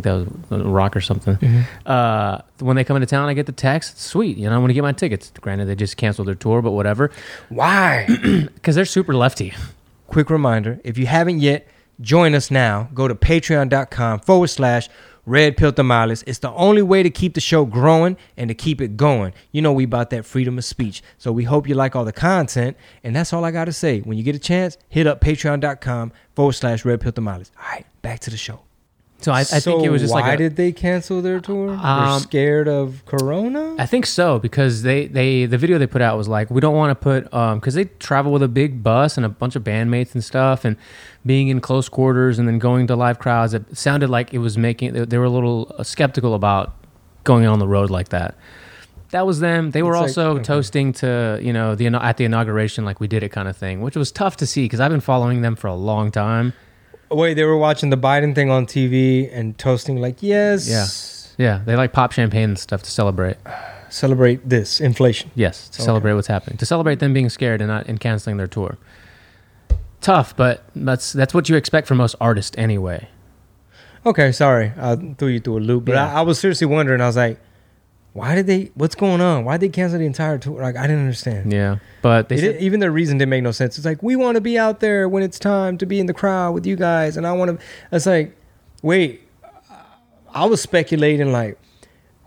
Think 0.00 0.04
that 0.04 0.50
was 0.50 0.60
a 0.60 0.68
rock 0.68 0.96
or 0.96 1.00
something. 1.00 1.36
Uh, 1.84 2.42
when 2.58 2.76
they 2.76 2.84
come 2.84 2.96
into 2.96 3.06
town, 3.06 3.28
I 3.28 3.34
get 3.34 3.46
the 3.46 3.52
text. 3.52 4.00
Sweet, 4.00 4.36
you 4.36 4.48
know, 4.48 4.54
I 4.54 4.58
want 4.58 4.70
to 4.70 4.74
get 4.74 4.82
my 4.82 4.92
tickets. 4.92 5.32
Granted, 5.40 5.66
they 5.66 5.74
just 5.74 5.96
canceled 5.96 6.28
their 6.28 6.34
tour, 6.34 6.62
but 6.62 6.72
whatever, 6.72 7.10
Why? 7.48 8.06
because 8.54 8.74
they're 8.74 8.84
super 8.84 9.14
lefty. 9.14 9.54
Quick 10.06 10.30
reminder 10.30 10.80
if 10.84 10.98
you 10.98 11.06
haven't 11.06 11.40
yet, 11.40 11.66
join 12.00 12.34
us 12.34 12.50
now. 12.50 12.88
Go 12.94 13.08
to 13.08 13.14
patreon.com 13.14 14.20
forward 14.20 14.48
slash 14.48 14.88
red 15.24 15.56
pill 15.56 15.72
tamales. 15.72 16.22
It's 16.26 16.38
the 16.38 16.52
only 16.52 16.82
way 16.82 17.02
to 17.02 17.10
keep 17.10 17.34
the 17.34 17.40
show 17.40 17.64
growing 17.64 18.16
and 18.36 18.48
to 18.48 18.54
keep 18.54 18.80
it 18.80 18.96
going. 18.96 19.32
You 19.50 19.62
know, 19.62 19.72
we 19.72 19.84
about 19.84 20.10
that 20.10 20.24
freedom 20.24 20.58
of 20.58 20.64
speech. 20.64 21.02
So 21.18 21.32
we 21.32 21.44
hope 21.44 21.68
you 21.68 21.74
like 21.74 21.96
all 21.96 22.04
the 22.04 22.12
content. 22.12 22.76
And 23.02 23.16
that's 23.16 23.32
all 23.32 23.44
I 23.44 23.50
got 23.50 23.64
to 23.64 23.72
say. 23.72 24.00
When 24.00 24.16
you 24.16 24.22
get 24.22 24.36
a 24.36 24.38
chance, 24.38 24.78
hit 24.88 25.06
up 25.06 25.20
patreon.com 25.20 26.12
forward 26.34 26.52
slash 26.52 26.84
red 26.84 27.00
pill 27.00 27.12
tamales. 27.12 27.50
All 27.58 27.68
right, 27.72 27.86
back 28.02 28.20
to 28.20 28.30
the 28.30 28.36
show. 28.36 28.60
So 29.22 29.32
I, 29.32 29.40
I 29.40 29.44
think 29.44 29.82
it 29.82 29.88
was 29.88 30.02
just 30.02 30.12
why 30.12 30.20
like 30.20 30.28
why 30.32 30.36
did 30.36 30.56
they 30.56 30.72
cancel 30.72 31.22
their 31.22 31.40
tour? 31.40 31.68
They're 31.68 31.78
Um, 31.84 32.20
scared 32.20 32.68
of 32.68 33.02
Corona. 33.06 33.74
I 33.78 33.86
think 33.86 34.06
so 34.06 34.38
because 34.38 34.82
they 34.82 35.06
they 35.06 35.46
the 35.46 35.58
video 35.58 35.78
they 35.78 35.86
put 35.86 36.02
out 36.02 36.16
was 36.18 36.28
like 36.28 36.50
we 36.50 36.60
don't 36.60 36.76
want 36.76 36.90
to 36.90 36.94
put 36.94 37.32
um 37.34 37.58
because 37.58 37.74
they 37.74 37.86
travel 37.98 38.30
with 38.30 38.42
a 38.42 38.48
big 38.48 38.82
bus 38.82 39.16
and 39.16 39.24
a 39.26 39.28
bunch 39.28 39.56
of 39.56 39.64
bandmates 39.64 40.14
and 40.14 40.22
stuff 40.22 40.64
and 40.64 40.76
being 41.24 41.48
in 41.48 41.60
close 41.60 41.88
quarters 41.88 42.38
and 42.38 42.46
then 42.46 42.58
going 42.58 42.86
to 42.86 42.94
live 42.94 43.18
crowds 43.18 43.54
it 43.54 43.76
sounded 43.76 44.10
like 44.10 44.32
it 44.34 44.38
was 44.38 44.56
making 44.58 44.92
they, 44.92 45.04
they 45.04 45.18
were 45.18 45.24
a 45.24 45.30
little 45.30 45.74
uh, 45.78 45.82
skeptical 45.82 46.34
about 46.34 46.74
going 47.24 47.46
on 47.46 47.58
the 47.58 47.66
road 47.66 47.90
like 47.90 48.10
that. 48.10 48.36
That 49.10 49.26
was 49.26 49.40
them. 49.40 49.70
They 49.70 49.82
were 49.82 49.92
It's 49.94 50.00
like- 50.00 50.08
also 50.26 50.30
okay. 50.34 50.42
toasting 50.44 50.92
to 50.94 51.38
you 51.42 51.52
know 51.54 51.74
the 51.74 51.86
at 51.86 52.18
the 52.18 52.24
inauguration 52.26 52.84
like 52.84 53.00
we 53.00 53.08
did 53.08 53.22
it 53.22 53.30
kind 53.30 53.48
of 53.48 53.56
thing, 53.56 53.80
which 53.80 53.96
was 53.96 54.12
tough 54.12 54.36
to 54.36 54.46
see 54.46 54.64
because 54.66 54.78
I've 54.78 54.90
been 54.90 55.00
following 55.00 55.40
them 55.42 55.56
for 55.56 55.68
a 55.68 55.74
long 55.74 56.10
time. 56.10 56.52
Wait, 57.10 57.34
they 57.34 57.44
were 57.44 57.56
watching 57.56 57.90
the 57.90 57.96
Biden 57.96 58.34
thing 58.34 58.50
on 58.50 58.66
TV 58.66 59.28
and 59.32 59.56
toasting 59.58 60.00
like, 60.00 60.16
yes, 60.22 61.34
Yeah, 61.38 61.60
they 61.64 61.76
like 61.76 61.92
pop 61.92 62.12
champagne 62.12 62.50
and 62.50 62.58
stuff 62.58 62.82
to 62.82 62.90
celebrate. 62.90 63.36
celebrate 63.90 64.48
this 64.48 64.80
inflation. 64.80 65.30
Yes, 65.34 65.68
to 65.70 65.76
Okay. 65.80 65.84
celebrate 65.86 66.14
what's 66.14 66.26
happening. 66.26 66.56
To 66.58 66.66
celebrate 66.66 66.98
them 66.98 67.12
being 67.12 67.28
scared 67.28 67.60
and 67.60 67.68
not 67.68 67.86
and 67.86 68.00
canceling 68.00 68.36
their 68.38 68.46
tour. 68.48 68.76
Tough, 70.00 70.36
but 70.36 70.64
that's 70.74 71.12
that's 71.12 71.32
what 71.34 71.48
you 71.48 71.56
expect 71.56 71.86
from 71.86 71.98
most 71.98 72.14
artists 72.20 72.56
anyway. 72.58 73.08
Okay, 74.04 74.30
sorry, 74.32 74.72
I 74.78 74.96
threw 75.18 75.28
you 75.28 75.40
through 75.40 75.58
a 75.58 75.60
loop, 75.60 75.84
but 75.86 75.92
Yeah. 75.94 76.12
I, 76.14 76.18
I 76.18 76.22
was 76.22 76.38
seriously 76.38 76.66
wondering. 76.66 77.00
I 77.00 77.06
was 77.06 77.16
like, 77.16 77.38
why 78.16 78.34
did 78.34 78.46
they? 78.46 78.70
What's 78.74 78.94
going 78.94 79.20
on? 79.20 79.44
Why 79.44 79.58
did 79.58 79.68
they 79.68 79.74
cancel 79.74 79.98
the 79.98 80.06
entire 80.06 80.38
tour? 80.38 80.62
Like, 80.62 80.74
I 80.74 80.86
didn't 80.86 81.00
understand. 81.00 81.52
Yeah, 81.52 81.78
but 82.00 82.30
they 82.30 82.38
said, 82.38 82.62
even 82.62 82.80
their 82.80 82.90
reason 82.90 83.18
didn't 83.18 83.28
make 83.28 83.42
no 83.42 83.52
sense. 83.52 83.76
It's 83.76 83.84
like 83.84 84.02
we 84.02 84.16
want 84.16 84.36
to 84.36 84.40
be 84.40 84.58
out 84.58 84.80
there 84.80 85.06
when 85.06 85.22
it's 85.22 85.38
time 85.38 85.76
to 85.78 85.86
be 85.86 86.00
in 86.00 86.06
the 86.06 86.14
crowd 86.14 86.52
with 86.52 86.64
you 86.64 86.76
guys, 86.76 87.18
and 87.18 87.26
I 87.26 87.32
want 87.32 87.60
to. 87.60 87.66
It's 87.92 88.06
like, 88.06 88.34
wait, 88.80 89.20
I 90.32 90.46
was 90.46 90.62
speculating 90.62 91.30
like, 91.30 91.58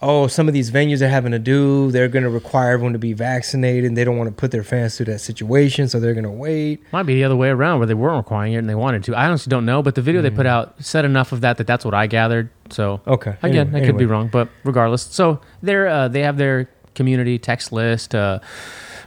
oh, 0.02 0.28
some 0.28 0.48
of 0.48 0.54
these 0.54 0.72
venues 0.72 1.00
they're 1.00 1.10
having 1.10 1.32
to 1.32 1.40
do, 1.40 1.92
they're 1.92 2.08
going 2.08 2.24
to 2.24 2.30
require 2.30 2.72
everyone 2.72 2.94
to 2.94 3.00
be 3.00 3.14
vaccinated, 3.14 3.86
and 3.86 3.98
they 3.98 4.04
don't 4.04 4.18
want 4.18 4.30
to 4.30 4.36
put 4.36 4.52
their 4.52 4.64
fans 4.64 4.96
through 4.98 5.08
that 5.08 5.20
situation, 5.20 5.88
so 5.90 6.00
they're 6.00 6.14
going 6.14 6.24
to 6.24 6.30
wait. 6.32 6.82
might 6.92 7.04
be 7.04 7.16
the 7.16 7.24
other 7.24 7.36
way 7.36 7.50
around 7.50 7.80
where 7.80 7.88
they 7.88 7.94
weren't 7.94 8.18
requiring 8.18 8.54
it 8.54 8.58
and 8.58 8.70
they 8.70 8.76
wanted 8.76 9.04
to. 9.06 9.16
I 9.16 9.26
honestly 9.28 9.50
don't 9.50 9.66
know, 9.66 9.82
but 9.82 9.96
the 9.96 10.02
video 10.02 10.22
they 10.22 10.30
put 10.30 10.46
out 10.46 10.76
said 10.80 11.06
enough 11.06 11.32
of 11.32 11.42
that 11.42 11.58
that 11.58 11.68
that's 11.68 11.84
what 11.84 11.94
I 11.94 12.08
gathered. 12.08 12.50
So 12.70 13.02
Okay, 13.08 13.36
again, 13.42 13.68
anyway- 13.68 13.82
I 13.84 13.86
could 13.86 13.98
be 13.98 14.06
wrong, 14.06 14.30
but 14.32 14.48
regardless, 14.64 15.02
so 15.04 15.42
they're 15.62 15.88
uh, 15.88 16.08
they 16.08 16.22
have 16.22 16.38
their 16.38 16.70
community 16.96 17.38
text 17.40 17.72
list, 17.72 18.14
uh, 18.16 18.40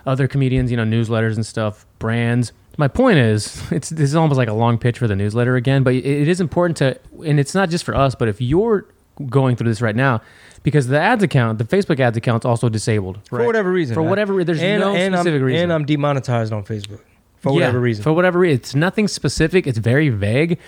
other 0.07 0.27
comedians, 0.27 0.71
you 0.71 0.77
know, 0.77 0.85
newsletters 0.85 1.37
and 1.37 1.45
stuff, 1.47 1.87
brands. 1.99 2.53
My 2.79 2.89
point 2.89 3.19
is, 3.19 3.63
it's 3.71 3.91
this 3.91 4.11
is 4.11 4.15
almost 4.17 4.39
like 4.39 4.49
a 4.49 4.55
long 4.55 4.79
pitch 4.79 4.99
for 4.99 5.07
the 5.07 5.17
newsletter 5.17 5.57
again, 5.57 5.83
but 5.83 5.95
it 5.95 6.29
is 6.29 6.41
important 6.41 6.77
to, 6.79 6.99
and 7.25 7.39
it's 7.39 7.55
not 7.55 7.71
just 7.71 7.85
for 7.85 7.95
us, 7.95 8.15
but 8.15 8.29
if 8.29 8.41
you're 8.41 8.87
going 9.29 9.57
through 9.57 9.69
this 9.69 9.81
right 9.81 9.97
now, 9.97 10.23
because 10.63 10.87
the 10.87 11.01
ads 11.01 11.23
account, 11.23 11.59
the 11.59 11.65
Facebook 11.65 12.01
ads 12.01 12.17
account, 12.17 12.43
is 12.43 12.47
also 12.47 12.69
disabled 12.69 13.21
for 13.29 13.45
whatever 13.45 13.71
reason. 13.71 13.95
For 13.95 14.03
whatever 14.03 14.33
reason, 14.33 14.47
there's 14.47 14.63
and, 14.63 14.81
no 14.81 14.95
and 14.95 15.15
specific 15.15 15.41
I'm, 15.41 15.45
reason. 15.45 15.63
And 15.65 15.73
I'm 15.73 15.85
demonetized 15.85 16.53
on 16.53 16.65
Facebook 16.65 17.01
for 17.39 17.51
Yeah, 17.51 17.55
whatever 17.55 17.81
reason. 17.81 18.03
For 18.03 18.13
whatever 18.13 18.39
reason. 18.39 18.55
It's 18.55 18.75
nothing 18.75 19.09
specific. 19.09 19.67
It's 19.67 19.79
very 19.79 20.09
vague. 20.09 20.59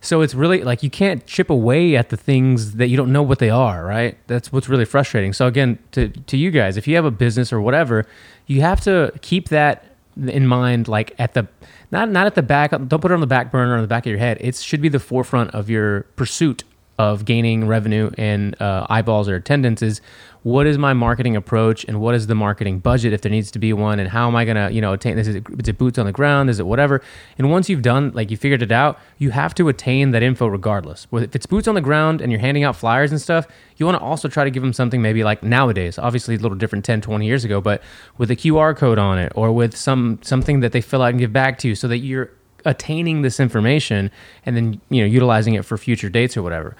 So 0.00 0.20
it's 0.20 0.34
really 0.34 0.64
like 0.64 0.82
you 0.82 0.90
can't 0.90 1.24
chip 1.26 1.48
away 1.48 1.96
at 1.96 2.08
the 2.08 2.16
things 2.16 2.72
that 2.72 2.88
you 2.88 2.96
don't 2.96 3.12
know 3.12 3.22
what 3.22 3.38
they 3.38 3.50
are, 3.50 3.84
right? 3.84 4.18
That's 4.26 4.52
what's 4.52 4.68
really 4.68 4.84
frustrating. 4.84 5.32
So 5.32 5.46
again, 5.46 5.78
to 5.92 6.08
to 6.08 6.36
you 6.36 6.50
guys, 6.50 6.76
if 6.76 6.88
you 6.88 6.96
have 6.96 7.04
a 7.04 7.10
business 7.12 7.52
or 7.52 7.60
whatever, 7.60 8.04
you 8.46 8.62
have 8.62 8.80
to 8.80 9.12
keep 9.20 9.48
that 9.50 9.86
in 10.26 10.46
mind 10.46 10.88
like 10.88 11.14
at 11.18 11.34
the 11.34 11.46
not 11.92 12.10
not 12.10 12.26
at 12.26 12.34
the 12.34 12.42
back 12.42 12.70
don't 12.70 13.00
put 13.00 13.10
it 13.10 13.14
on 13.14 13.20
the 13.20 13.26
back 13.26 13.52
burner 13.52 13.72
or 13.72 13.76
on 13.76 13.82
the 13.82 13.86
back 13.86 14.04
of 14.04 14.10
your 14.10 14.18
head. 14.18 14.38
It 14.40 14.56
should 14.56 14.80
be 14.80 14.88
the 14.88 14.98
forefront 14.98 15.54
of 15.54 15.70
your 15.70 16.02
pursuit 16.16 16.64
of 17.02 17.24
gaining 17.24 17.66
revenue 17.66 18.10
and 18.16 18.60
uh, 18.62 18.86
eyeballs 18.88 19.28
or 19.28 19.34
attendance 19.34 19.82
is 19.82 20.00
what 20.44 20.66
is 20.68 20.78
my 20.78 20.92
marketing 20.92 21.34
approach 21.34 21.84
and 21.84 22.00
what 22.00 22.14
is 22.14 22.28
the 22.28 22.34
marketing 22.34 22.78
budget 22.78 23.12
if 23.12 23.22
there 23.22 23.30
needs 23.30 23.50
to 23.50 23.58
be 23.58 23.72
one 23.72 23.98
and 23.98 24.08
how 24.08 24.28
am 24.28 24.36
I 24.36 24.44
gonna 24.44 24.70
you 24.70 24.80
know 24.80 24.92
attain 24.92 25.16
this 25.16 25.26
is 25.26 25.36
it, 25.36 25.44
is 25.58 25.68
it 25.68 25.78
boots 25.78 25.98
on 25.98 26.06
the 26.06 26.12
ground? 26.12 26.48
Is 26.48 26.60
it 26.60 26.66
whatever? 26.66 27.02
And 27.38 27.50
once 27.50 27.68
you've 27.68 27.82
done 27.82 28.12
like 28.14 28.30
you 28.30 28.36
figured 28.36 28.62
it 28.62 28.70
out 28.70 29.00
you 29.18 29.30
have 29.30 29.52
to 29.56 29.68
attain 29.68 30.12
that 30.12 30.22
info 30.22 30.46
regardless. 30.46 31.08
If 31.12 31.34
it's 31.34 31.46
boots 31.46 31.66
on 31.66 31.74
the 31.74 31.80
ground 31.80 32.20
and 32.20 32.30
you're 32.30 32.40
handing 32.40 32.62
out 32.62 32.76
flyers 32.76 33.10
and 33.10 33.20
stuff 33.20 33.48
you 33.76 33.84
want 33.86 33.98
to 33.98 34.04
also 34.04 34.28
try 34.28 34.44
to 34.44 34.50
give 34.50 34.62
them 34.62 34.72
something 34.72 35.02
maybe 35.02 35.24
like 35.24 35.42
nowadays. 35.42 35.98
Obviously 35.98 36.36
a 36.36 36.38
little 36.38 36.58
different 36.58 36.84
10 36.84 37.00
20 37.00 37.26
years 37.26 37.44
ago 37.44 37.60
but 37.60 37.82
with 38.16 38.30
a 38.30 38.36
QR 38.36 38.76
code 38.76 38.98
on 38.98 39.18
it 39.18 39.32
or 39.34 39.50
with 39.52 39.76
some 39.76 40.20
something 40.22 40.60
that 40.60 40.70
they 40.70 40.80
fill 40.80 41.02
out 41.02 41.10
and 41.10 41.18
give 41.18 41.32
back 41.32 41.58
to 41.58 41.68
you 41.68 41.74
so 41.74 41.88
that 41.88 41.98
you're 41.98 42.30
attaining 42.64 43.22
this 43.22 43.40
information 43.40 44.10
and 44.46 44.56
then 44.56 44.80
you 44.88 45.00
know 45.02 45.06
utilizing 45.06 45.54
it 45.54 45.64
for 45.64 45.76
future 45.78 46.08
dates 46.08 46.36
or 46.36 46.42
whatever 46.42 46.76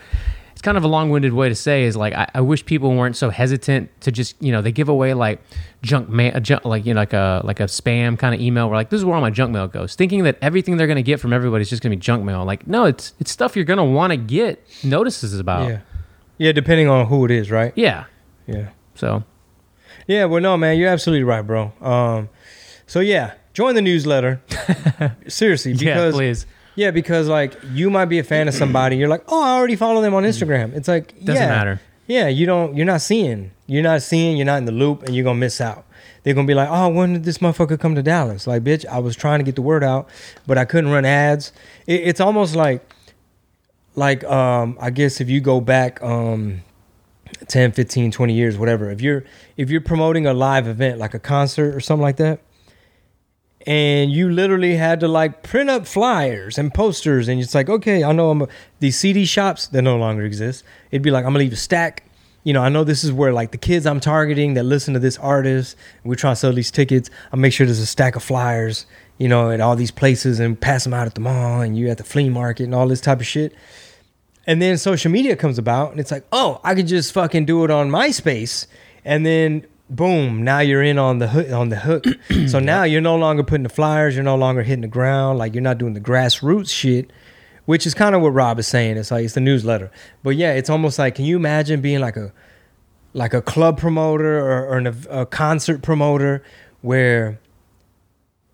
it's 0.52 0.60
kind 0.60 0.76
of 0.76 0.84
a 0.84 0.88
long-winded 0.88 1.32
way 1.32 1.48
to 1.48 1.54
say 1.54 1.84
is 1.84 1.96
like 1.96 2.12
I, 2.12 2.28
I 2.34 2.40
wish 2.40 2.64
people 2.64 2.94
weren't 2.94 3.16
so 3.16 3.30
hesitant 3.30 3.90
to 4.02 4.12
just 4.12 4.36
you 4.40 4.52
know 4.52 4.62
they 4.62 4.72
give 4.72 4.88
away 4.88 5.14
like 5.14 5.40
junk 5.82 6.08
mail 6.08 6.38
junk, 6.40 6.64
like 6.64 6.84
you 6.86 6.94
know 6.94 7.00
like 7.00 7.12
a 7.12 7.40
like 7.44 7.60
a 7.60 7.64
spam 7.64 8.18
kind 8.18 8.34
of 8.34 8.40
email 8.40 8.68
where 8.68 8.76
like 8.76 8.90
this 8.90 8.98
is 8.98 9.04
where 9.04 9.14
all 9.14 9.20
my 9.20 9.30
junk 9.30 9.52
mail 9.52 9.66
goes 9.66 9.94
thinking 9.94 10.24
that 10.24 10.38
everything 10.42 10.76
they're 10.76 10.86
going 10.86 10.96
to 10.96 11.02
get 11.02 11.20
from 11.20 11.32
everybody 11.32 11.62
is 11.62 11.70
just 11.70 11.82
going 11.82 11.90
to 11.90 11.96
be 11.96 12.00
junk 12.00 12.22
mail 12.24 12.44
like 12.44 12.66
no 12.66 12.84
it's 12.84 13.14
it's 13.18 13.30
stuff 13.30 13.56
you're 13.56 13.64
going 13.64 13.78
to 13.78 13.84
want 13.84 14.10
to 14.12 14.16
get 14.16 14.64
notices 14.84 15.38
about 15.38 15.68
yeah, 15.68 15.80
yeah, 16.38 16.50
depending 16.50 16.88
on 16.88 17.06
who 17.06 17.24
it 17.24 17.30
is, 17.30 17.50
right? 17.50 17.72
yeah 17.76 18.04
Yeah, 18.46 18.70
so 18.94 19.22
yeah. 20.06 20.24
Well, 20.24 20.42
no, 20.42 20.56
man, 20.56 20.76
you're 20.76 20.88
absolutely 20.88 21.22
right, 21.22 21.42
bro. 21.42 21.72
Um, 21.80 22.28
so 22.92 23.00
yeah, 23.00 23.34
join 23.54 23.74
the 23.74 23.80
newsletter. 23.80 24.42
Seriously, 25.26 25.72
yeah 25.72 25.94
because 25.94 26.14
please 26.14 26.46
yeah, 26.74 26.90
because 26.90 27.26
like 27.26 27.56
you 27.72 27.88
might 27.88 28.06
be 28.06 28.18
a 28.18 28.22
fan 28.22 28.48
of 28.48 28.54
somebody, 28.54 28.96
you're 28.98 29.08
like, 29.08 29.24
oh, 29.28 29.42
I 29.42 29.56
already 29.56 29.76
follow 29.76 30.02
them 30.02 30.12
on 30.12 30.24
Instagram. 30.24 30.74
It's 30.74 30.88
like 30.88 31.18
Doesn't 31.24 31.42
yeah, 31.42 31.48
matter. 31.48 31.80
Yeah, 32.06 32.28
you 32.28 32.44
don't. 32.44 32.76
You're 32.76 32.84
not 32.84 33.00
seeing. 33.00 33.52
You're 33.66 33.82
not 33.82 34.02
seeing. 34.02 34.36
You're 34.36 34.44
not 34.44 34.58
in 34.58 34.66
the 34.66 34.72
loop, 34.72 35.04
and 35.04 35.14
you're 35.14 35.24
gonna 35.24 35.38
miss 35.38 35.58
out. 35.58 35.86
They're 36.22 36.34
gonna 36.34 36.46
be 36.46 36.52
like, 36.52 36.68
oh, 36.70 36.88
when 36.90 37.14
did 37.14 37.24
this 37.24 37.38
motherfucker 37.38 37.80
come 37.80 37.94
to 37.94 38.02
Dallas? 38.02 38.46
Like, 38.46 38.62
bitch, 38.62 38.84
I 38.84 38.98
was 38.98 39.16
trying 39.16 39.38
to 39.38 39.44
get 39.44 39.56
the 39.56 39.62
word 39.62 39.82
out, 39.82 40.06
but 40.46 40.58
I 40.58 40.66
couldn't 40.66 40.90
run 40.90 41.06
ads. 41.06 41.52
It, 41.86 42.02
it's 42.02 42.20
almost 42.20 42.54
like, 42.54 42.94
like, 43.94 44.22
um, 44.24 44.76
I 44.78 44.90
guess 44.90 45.20
if 45.20 45.30
you 45.30 45.40
go 45.40 45.62
back, 45.62 46.02
um, 46.02 46.60
10 47.48 47.72
15 47.72 48.12
20 48.12 48.34
years 48.34 48.58
whatever 48.58 48.90
if 48.90 49.00
you're 49.00 49.24
if 49.56 49.70
you're 49.70 49.80
promoting 49.80 50.26
a 50.26 50.34
live 50.34 50.68
event 50.68 50.98
like 50.98 51.14
a 51.14 51.18
concert 51.18 51.74
or 51.74 51.80
something 51.80 52.02
like 52.02 52.18
that 52.18 52.40
and 53.66 54.10
you 54.10 54.30
literally 54.30 54.76
had 54.76 55.00
to 55.00 55.08
like 55.08 55.42
print 55.42 55.70
up 55.70 55.86
flyers 55.86 56.58
and 56.58 56.72
posters 56.74 57.28
and 57.28 57.40
it's 57.40 57.54
like 57.54 57.68
okay 57.68 58.02
i 58.02 58.12
know 58.12 58.30
i'm 58.30 58.42
a, 58.42 58.48
these 58.80 58.98
cd 58.98 59.24
shops 59.24 59.68
that 59.68 59.82
no 59.82 59.96
longer 59.96 60.24
exist. 60.24 60.64
It'd 60.90 61.02
be 61.02 61.10
like 61.10 61.24
i'm 61.24 61.30
gonna 61.30 61.40
leave 61.40 61.52
a 61.52 61.56
stack. 61.56 62.04
You 62.44 62.52
know 62.52 62.62
i 62.62 62.68
know 62.68 62.84
this 62.84 63.04
is 63.04 63.12
where 63.12 63.32
like 63.32 63.52
the 63.52 63.58
kids 63.58 63.86
i'm 63.86 64.00
targeting 64.00 64.54
that 64.54 64.64
listen 64.64 64.94
to 64.94 65.00
this 65.00 65.18
artist 65.18 65.76
we're 66.04 66.16
trying 66.16 66.32
to 66.32 66.40
sell 66.40 66.52
these 66.52 66.70
tickets. 66.70 67.08
I'll 67.32 67.38
make 67.38 67.52
sure 67.52 67.66
there's 67.66 67.78
a 67.78 67.86
stack 67.86 68.16
of 68.16 68.22
flyers 68.22 68.86
you 69.18 69.28
know 69.28 69.50
at 69.50 69.60
all 69.60 69.76
these 69.76 69.92
places 69.92 70.40
and 70.40 70.60
pass 70.60 70.84
them 70.84 70.94
out 70.94 71.06
at 71.06 71.14
the 71.14 71.20
mall 71.20 71.60
and 71.60 71.76
you 71.76 71.88
at 71.88 71.98
the 71.98 72.04
flea 72.04 72.28
market 72.28 72.64
and 72.64 72.74
all 72.74 72.88
this 72.88 73.00
type 73.00 73.20
of 73.20 73.26
shit. 73.26 73.54
And 74.46 74.60
then 74.60 74.76
social 74.76 75.10
media 75.10 75.36
comes 75.36 75.58
about 75.58 75.92
and 75.92 76.00
it's 76.00 76.10
like, 76.10 76.24
oh, 76.32 76.60
I 76.64 76.74
could 76.74 76.88
just 76.88 77.12
fucking 77.12 77.44
do 77.44 77.62
it 77.64 77.70
on 77.70 77.90
MySpace. 77.90 78.66
And 79.04 79.24
then 79.24 79.64
boom, 79.94 80.42
now 80.42 80.60
you're 80.60 80.82
in 80.82 80.98
on 80.98 81.18
the 81.18 81.28
hook 81.28 81.50
on 81.52 81.68
the 81.68 81.76
hook. 81.76 82.04
so 82.48 82.58
now 82.58 82.82
you're 82.84 83.00
no 83.00 83.16
longer 83.16 83.42
putting 83.42 83.62
the 83.64 83.68
flyers, 83.68 84.14
you're 84.14 84.24
no 84.24 84.36
longer 84.36 84.62
hitting 84.62 84.82
the 84.82 84.88
ground, 84.88 85.38
like 85.38 85.54
you're 85.54 85.62
not 85.62 85.78
doing 85.78 85.94
the 85.94 86.00
grassroots 86.00 86.70
shit, 86.70 87.10
which 87.66 87.86
is 87.86 87.94
kind 87.94 88.14
of 88.14 88.22
what 88.22 88.30
Rob 88.30 88.58
is 88.58 88.66
saying. 88.66 88.96
It's 88.96 89.10
like 89.10 89.24
it's 89.24 89.34
the 89.34 89.40
newsletter. 89.40 89.90
But 90.22 90.30
yeah, 90.36 90.52
it's 90.52 90.70
almost 90.70 90.98
like 90.98 91.14
can 91.14 91.24
you 91.24 91.36
imagine 91.36 91.80
being 91.80 92.00
like 92.00 92.16
a 92.16 92.32
like 93.14 93.34
a 93.34 93.42
club 93.42 93.78
promoter 93.78 94.38
or, 94.38 94.66
or 94.68 94.78
an, 94.78 94.86
a 95.10 95.26
concert 95.26 95.82
promoter 95.82 96.42
where 96.80 97.38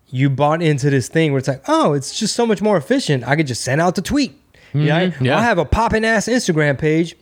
you 0.09 0.29
bought 0.29 0.61
into 0.61 0.89
this 0.89 1.07
thing 1.07 1.31
where 1.31 1.39
it's 1.39 1.47
like, 1.47 1.63
oh, 1.67 1.93
it's 1.93 2.17
just 2.17 2.35
so 2.35 2.45
much 2.45 2.61
more 2.61 2.75
efficient. 2.77 3.23
I 3.27 3.35
could 3.35 3.47
just 3.47 3.61
send 3.63 3.79
out 3.79 3.95
the 3.95 4.01
tweet. 4.01 4.33
Yeah, 4.73 5.07
Mhm, 5.07 5.25
yeah. 5.25 5.37
I 5.37 5.41
have 5.43 5.57
a 5.57 5.65
popping 5.65 6.03
ass 6.03 6.27
Instagram 6.27 6.77
page. 6.77 7.15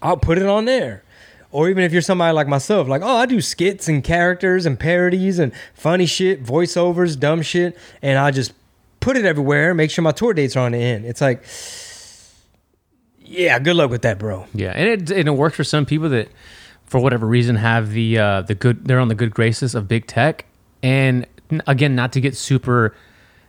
I'll 0.00 0.16
put 0.16 0.38
it 0.38 0.46
on 0.46 0.64
there. 0.64 1.02
Or 1.52 1.68
even 1.68 1.84
if 1.84 1.92
you're 1.92 2.02
somebody 2.02 2.34
like 2.34 2.48
myself, 2.48 2.88
like, 2.88 3.02
oh, 3.02 3.16
I 3.16 3.26
do 3.26 3.40
skits 3.40 3.86
and 3.86 4.02
characters 4.02 4.66
and 4.66 4.80
parodies 4.80 5.38
and 5.38 5.52
funny 5.74 6.06
shit, 6.06 6.42
voiceovers, 6.42 7.18
dumb 7.20 7.42
shit, 7.42 7.76
and 8.00 8.18
I 8.18 8.30
just 8.30 8.54
put 9.00 9.16
it 9.18 9.24
everywhere, 9.26 9.74
make 9.74 9.90
sure 9.90 10.02
my 10.02 10.12
tour 10.12 10.32
dates 10.32 10.56
are 10.56 10.64
on 10.64 10.72
the 10.72 10.78
end. 10.78 11.04
It's 11.04 11.20
like, 11.20 11.44
Yeah, 13.20 13.58
good 13.58 13.76
luck 13.76 13.90
with 13.90 14.02
that, 14.02 14.18
bro. 14.18 14.46
Yeah, 14.54 14.72
and 14.74 14.88
it 14.88 15.10
and 15.10 15.28
it 15.28 15.32
works 15.32 15.56
for 15.56 15.64
some 15.64 15.86
people 15.86 16.08
that, 16.10 16.28
for 16.86 17.00
whatever 17.00 17.26
reason, 17.26 17.56
have 17.56 17.92
the 17.92 18.18
uh, 18.18 18.42
the 18.42 18.54
good. 18.54 18.86
They're 18.86 19.00
on 19.00 19.08
the 19.08 19.14
good 19.14 19.32
graces 19.32 19.74
of 19.74 19.86
big 19.88 20.06
tech, 20.06 20.46
and 20.82 21.26
again, 21.66 21.94
not 21.94 22.12
to 22.12 22.20
get 22.20 22.36
super, 22.36 22.94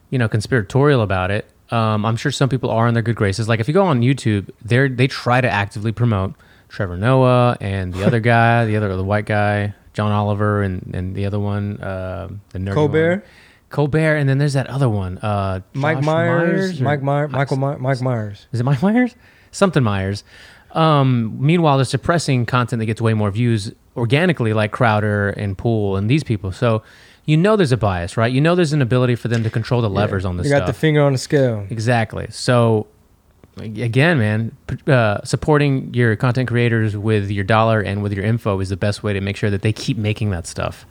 you 0.10 0.18
know, 0.20 0.28
conspiratorial 0.28 1.02
about 1.02 1.32
it. 1.32 1.46
Um, 1.72 2.06
I'm 2.06 2.18
sure 2.18 2.32
some 2.32 2.50
people 2.50 2.70
are 2.70 2.88
in 2.88 2.94
their 2.94 3.04
good 3.04 3.16
graces. 3.16 3.48
Like 3.48 3.60
if 3.60 3.68
you 3.68 3.74
go 3.74 3.86
on 3.86 4.02
YouTube, 4.02 4.50
they 4.64 4.88
they 4.90 5.08
try 5.08 5.42
to 5.42 5.50
actively 5.50 5.92
promote 5.92 6.34
Trevor 6.74 6.98
Noah 6.98 7.56
and 7.62 7.94
the 7.94 8.04
other 8.04 8.20
guy, 8.20 8.66
the 8.66 8.76
other 8.78 8.96
the 8.98 9.04
white 9.04 9.26
guy, 9.28 9.76
John 9.94 10.12
Oliver, 10.12 10.64
and 10.64 10.92
and 10.96 11.16
the 11.16 11.28
other 11.28 11.40
one, 11.40 11.78
uh, 11.80 12.30
the 12.50 12.58
nerd 12.58 12.74
Colbert? 12.74 13.10
one. 13.18 13.22
Colbert, 13.70 14.16
and 14.18 14.28
then 14.28 14.40
there's 14.40 14.54
that 14.54 14.66
other 14.68 14.90
one, 14.90 15.20
uh, 15.20 15.60
Mike 15.74 15.98
Josh 15.98 16.06
Myers, 16.06 16.82
Mike 16.82 17.02
Myers, 17.04 17.32
Michael 17.32 17.58
My- 17.58 17.78
Mike 17.78 18.02
Myers. 18.02 18.48
is 18.52 18.60
it 18.60 18.64
Mike 18.64 18.82
Myers? 18.82 19.16
Something 19.52 19.84
Myers. 19.84 20.24
Um, 20.72 21.38
meanwhile, 21.40 21.78
they're 21.78 21.86
suppressing 21.86 22.48
content 22.48 22.80
that 22.80 22.88
gets 22.88 23.00
way 23.02 23.14
more 23.14 23.30
views 23.30 23.72
organically, 23.96 24.54
like 24.54 24.72
Crowder 24.72 25.30
and 25.30 25.56
Pool 25.56 25.96
and 25.96 26.10
these 26.10 26.24
people. 26.24 26.52
So 26.52 26.82
you 27.26 27.38
know 27.38 27.56
there's 27.56 27.72
a 27.72 27.78
bias, 27.78 28.18
right? 28.18 28.32
You 28.34 28.42
know 28.42 28.56
there's 28.56 28.74
an 28.74 28.82
ability 28.82 29.14
for 29.16 29.28
them 29.28 29.44
to 29.44 29.50
control 29.52 29.82
the 29.84 29.90
levers 29.92 30.26
on 30.26 30.38
this 30.38 30.46
You 30.48 30.52
got 30.52 30.58
stuff. 30.66 30.68
the 30.68 30.74
finger 30.74 31.02
on 31.04 31.12
the 31.12 31.20
scale. 31.20 31.68
exactly. 31.70 32.26
So 32.32 32.88
again, 33.58 34.18
man, 34.18 34.58
uh, 34.88 35.24
supporting 35.24 35.94
your 35.94 36.16
content 36.16 36.48
creators 36.48 36.98
with 36.98 37.30
your 37.30 37.44
dollar 37.44 37.82
and 37.82 38.02
with 38.02 38.14
your 38.14 38.26
info 38.26 38.60
is 38.60 38.70
the 38.70 38.78
best 38.78 39.04
way 39.04 39.14
to 39.14 39.22
make 39.22 39.38
sure 39.38 39.50
that 39.50 39.62
they 39.62 39.74
keep 39.74 39.98
making 39.98 40.32
that 40.32 40.48
stuff. 40.48 40.86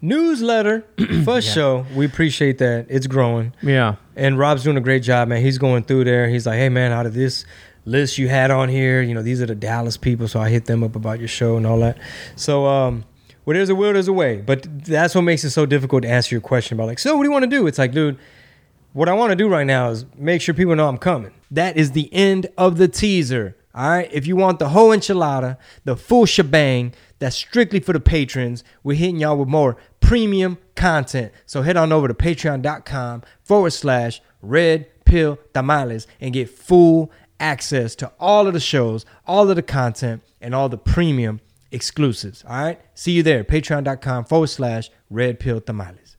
Newsletter 0.00 0.84
for 1.24 1.40
show. 1.40 1.86
We 1.94 2.04
appreciate 2.04 2.58
that. 2.58 2.86
It's 2.88 3.06
growing. 3.06 3.54
Yeah. 3.62 3.96
And 4.16 4.38
Rob's 4.38 4.64
doing 4.64 4.76
a 4.76 4.80
great 4.80 5.02
job, 5.02 5.28
man. 5.28 5.42
He's 5.42 5.58
going 5.58 5.84
through 5.84 6.04
there. 6.04 6.28
He's 6.28 6.44
like, 6.44 6.56
hey, 6.56 6.68
man, 6.68 6.90
out 6.90 7.06
of 7.06 7.14
this 7.14 7.44
list 7.84 8.18
you 8.18 8.28
had 8.28 8.50
on 8.50 8.68
here, 8.68 9.00
you 9.02 9.14
know, 9.14 9.22
these 9.22 9.40
are 9.40 9.46
the 9.46 9.54
Dallas 9.54 9.96
people. 9.96 10.26
So 10.26 10.40
I 10.40 10.48
hit 10.48 10.64
them 10.64 10.82
up 10.82 10.96
about 10.96 11.20
your 11.20 11.28
show 11.28 11.56
and 11.56 11.66
all 11.66 11.78
that. 11.80 11.98
So, 12.34 12.66
um, 12.66 13.04
well, 13.44 13.54
there's 13.54 13.68
a 13.68 13.74
will, 13.74 13.92
there's 13.92 14.08
a 14.08 14.12
way. 14.12 14.38
But 14.40 14.84
that's 14.84 15.14
what 15.14 15.22
makes 15.22 15.44
it 15.44 15.50
so 15.50 15.66
difficult 15.66 16.02
to 16.02 16.08
answer 16.08 16.34
your 16.34 16.42
question 16.42 16.76
about, 16.76 16.86
like, 16.86 16.98
so 16.98 17.16
what 17.16 17.22
do 17.22 17.28
you 17.28 17.32
want 17.32 17.44
to 17.44 17.50
do? 17.50 17.66
It's 17.66 17.78
like, 17.78 17.92
dude, 17.92 18.18
what 18.92 19.08
I 19.08 19.14
want 19.14 19.30
to 19.30 19.36
do 19.36 19.48
right 19.48 19.66
now 19.66 19.90
is 19.90 20.04
make 20.16 20.40
sure 20.40 20.54
people 20.54 20.76
know 20.76 20.88
I'm 20.88 20.98
coming. 20.98 21.32
That 21.50 21.76
is 21.76 21.92
the 21.92 22.12
end 22.12 22.48
of 22.56 22.78
the 22.78 22.88
teaser. 22.88 23.56
All 23.74 23.88
right. 23.88 24.08
If 24.12 24.26
you 24.26 24.36
want 24.36 24.58
the 24.58 24.68
whole 24.68 24.90
enchilada, 24.90 25.56
the 25.84 25.96
full 25.96 26.26
shebang, 26.26 26.92
that's 27.18 27.36
strictly 27.36 27.80
for 27.80 27.92
the 27.92 28.00
patrons. 28.00 28.64
We're 28.82 28.96
hitting 28.96 29.16
y'all 29.16 29.38
with 29.38 29.48
more 29.48 29.76
premium 30.00 30.58
content. 30.74 31.32
So 31.46 31.62
head 31.62 31.76
on 31.76 31.92
over 31.92 32.08
to 32.08 32.14
patreon.com 32.14 33.22
forward 33.42 33.70
slash 33.70 34.20
red 34.42 34.88
pill 35.04 35.38
tamales 35.54 36.06
and 36.20 36.34
get 36.34 36.50
full 36.50 37.10
access 37.40 37.94
to 37.96 38.12
all 38.20 38.46
of 38.46 38.54
the 38.54 38.60
shows, 38.60 39.06
all 39.26 39.48
of 39.48 39.56
the 39.56 39.62
content, 39.62 40.22
and 40.40 40.54
all 40.54 40.68
the 40.68 40.78
premium 40.78 41.40
exclusives. 41.70 42.44
All 42.46 42.62
right. 42.62 42.80
See 42.94 43.12
you 43.12 43.22
there. 43.22 43.42
Patreon.com 43.42 44.26
forward 44.26 44.48
slash 44.48 44.90
red 45.08 45.40
pill 45.40 45.60
tamales. 45.60 46.16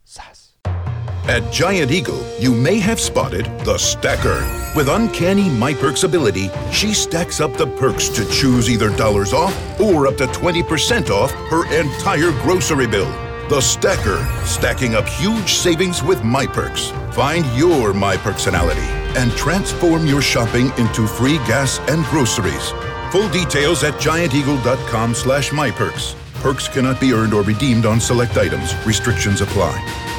At 1.25 1.53
Giant 1.53 1.89
Eagle, 1.89 2.21
you 2.37 2.53
may 2.53 2.79
have 2.79 2.99
spotted 2.99 3.45
the 3.63 3.77
stacker. 3.77 4.45
With 4.75 4.89
uncanny 4.89 5.49
My 5.49 5.73
Perks 5.73 6.03
ability, 6.03 6.49
she 6.69 6.93
stacks 6.93 7.39
up 7.39 7.55
the 7.55 7.67
perks 7.77 8.09
to 8.09 8.29
choose 8.29 8.69
either 8.69 8.93
dollars 8.97 9.31
off 9.31 9.55
or 9.79 10.05
up 10.05 10.17
to 10.17 10.25
20% 10.27 11.09
off 11.11 11.31
her 11.31 11.65
entire 11.73 12.31
grocery 12.41 12.87
bill. 12.87 13.09
The 13.47 13.61
stacker, 13.61 14.27
stacking 14.45 14.95
up 14.95 15.07
huge 15.07 15.53
savings 15.53 16.03
with 16.03 16.21
My 16.25 16.45
Perks. 16.45 16.89
Find 17.13 17.45
your 17.57 17.93
My 17.93 18.17
Personality 18.17 18.81
and 19.15 19.31
transform 19.31 20.05
your 20.05 20.21
shopping 20.21 20.73
into 20.77 21.07
free 21.07 21.37
gas 21.47 21.79
and 21.87 22.03
groceries. 22.07 22.71
Full 23.13 23.29
details 23.29 23.85
at 23.85 23.93
gianteagle.com 23.93 25.13
slash 25.13 25.51
myperks. 25.51 26.15
Perks 26.41 26.67
cannot 26.67 26.99
be 26.99 27.13
earned 27.13 27.33
or 27.33 27.43
redeemed 27.43 27.85
on 27.85 28.01
select 28.01 28.35
items. 28.35 28.75
Restrictions 28.85 29.39
apply. 29.39 30.12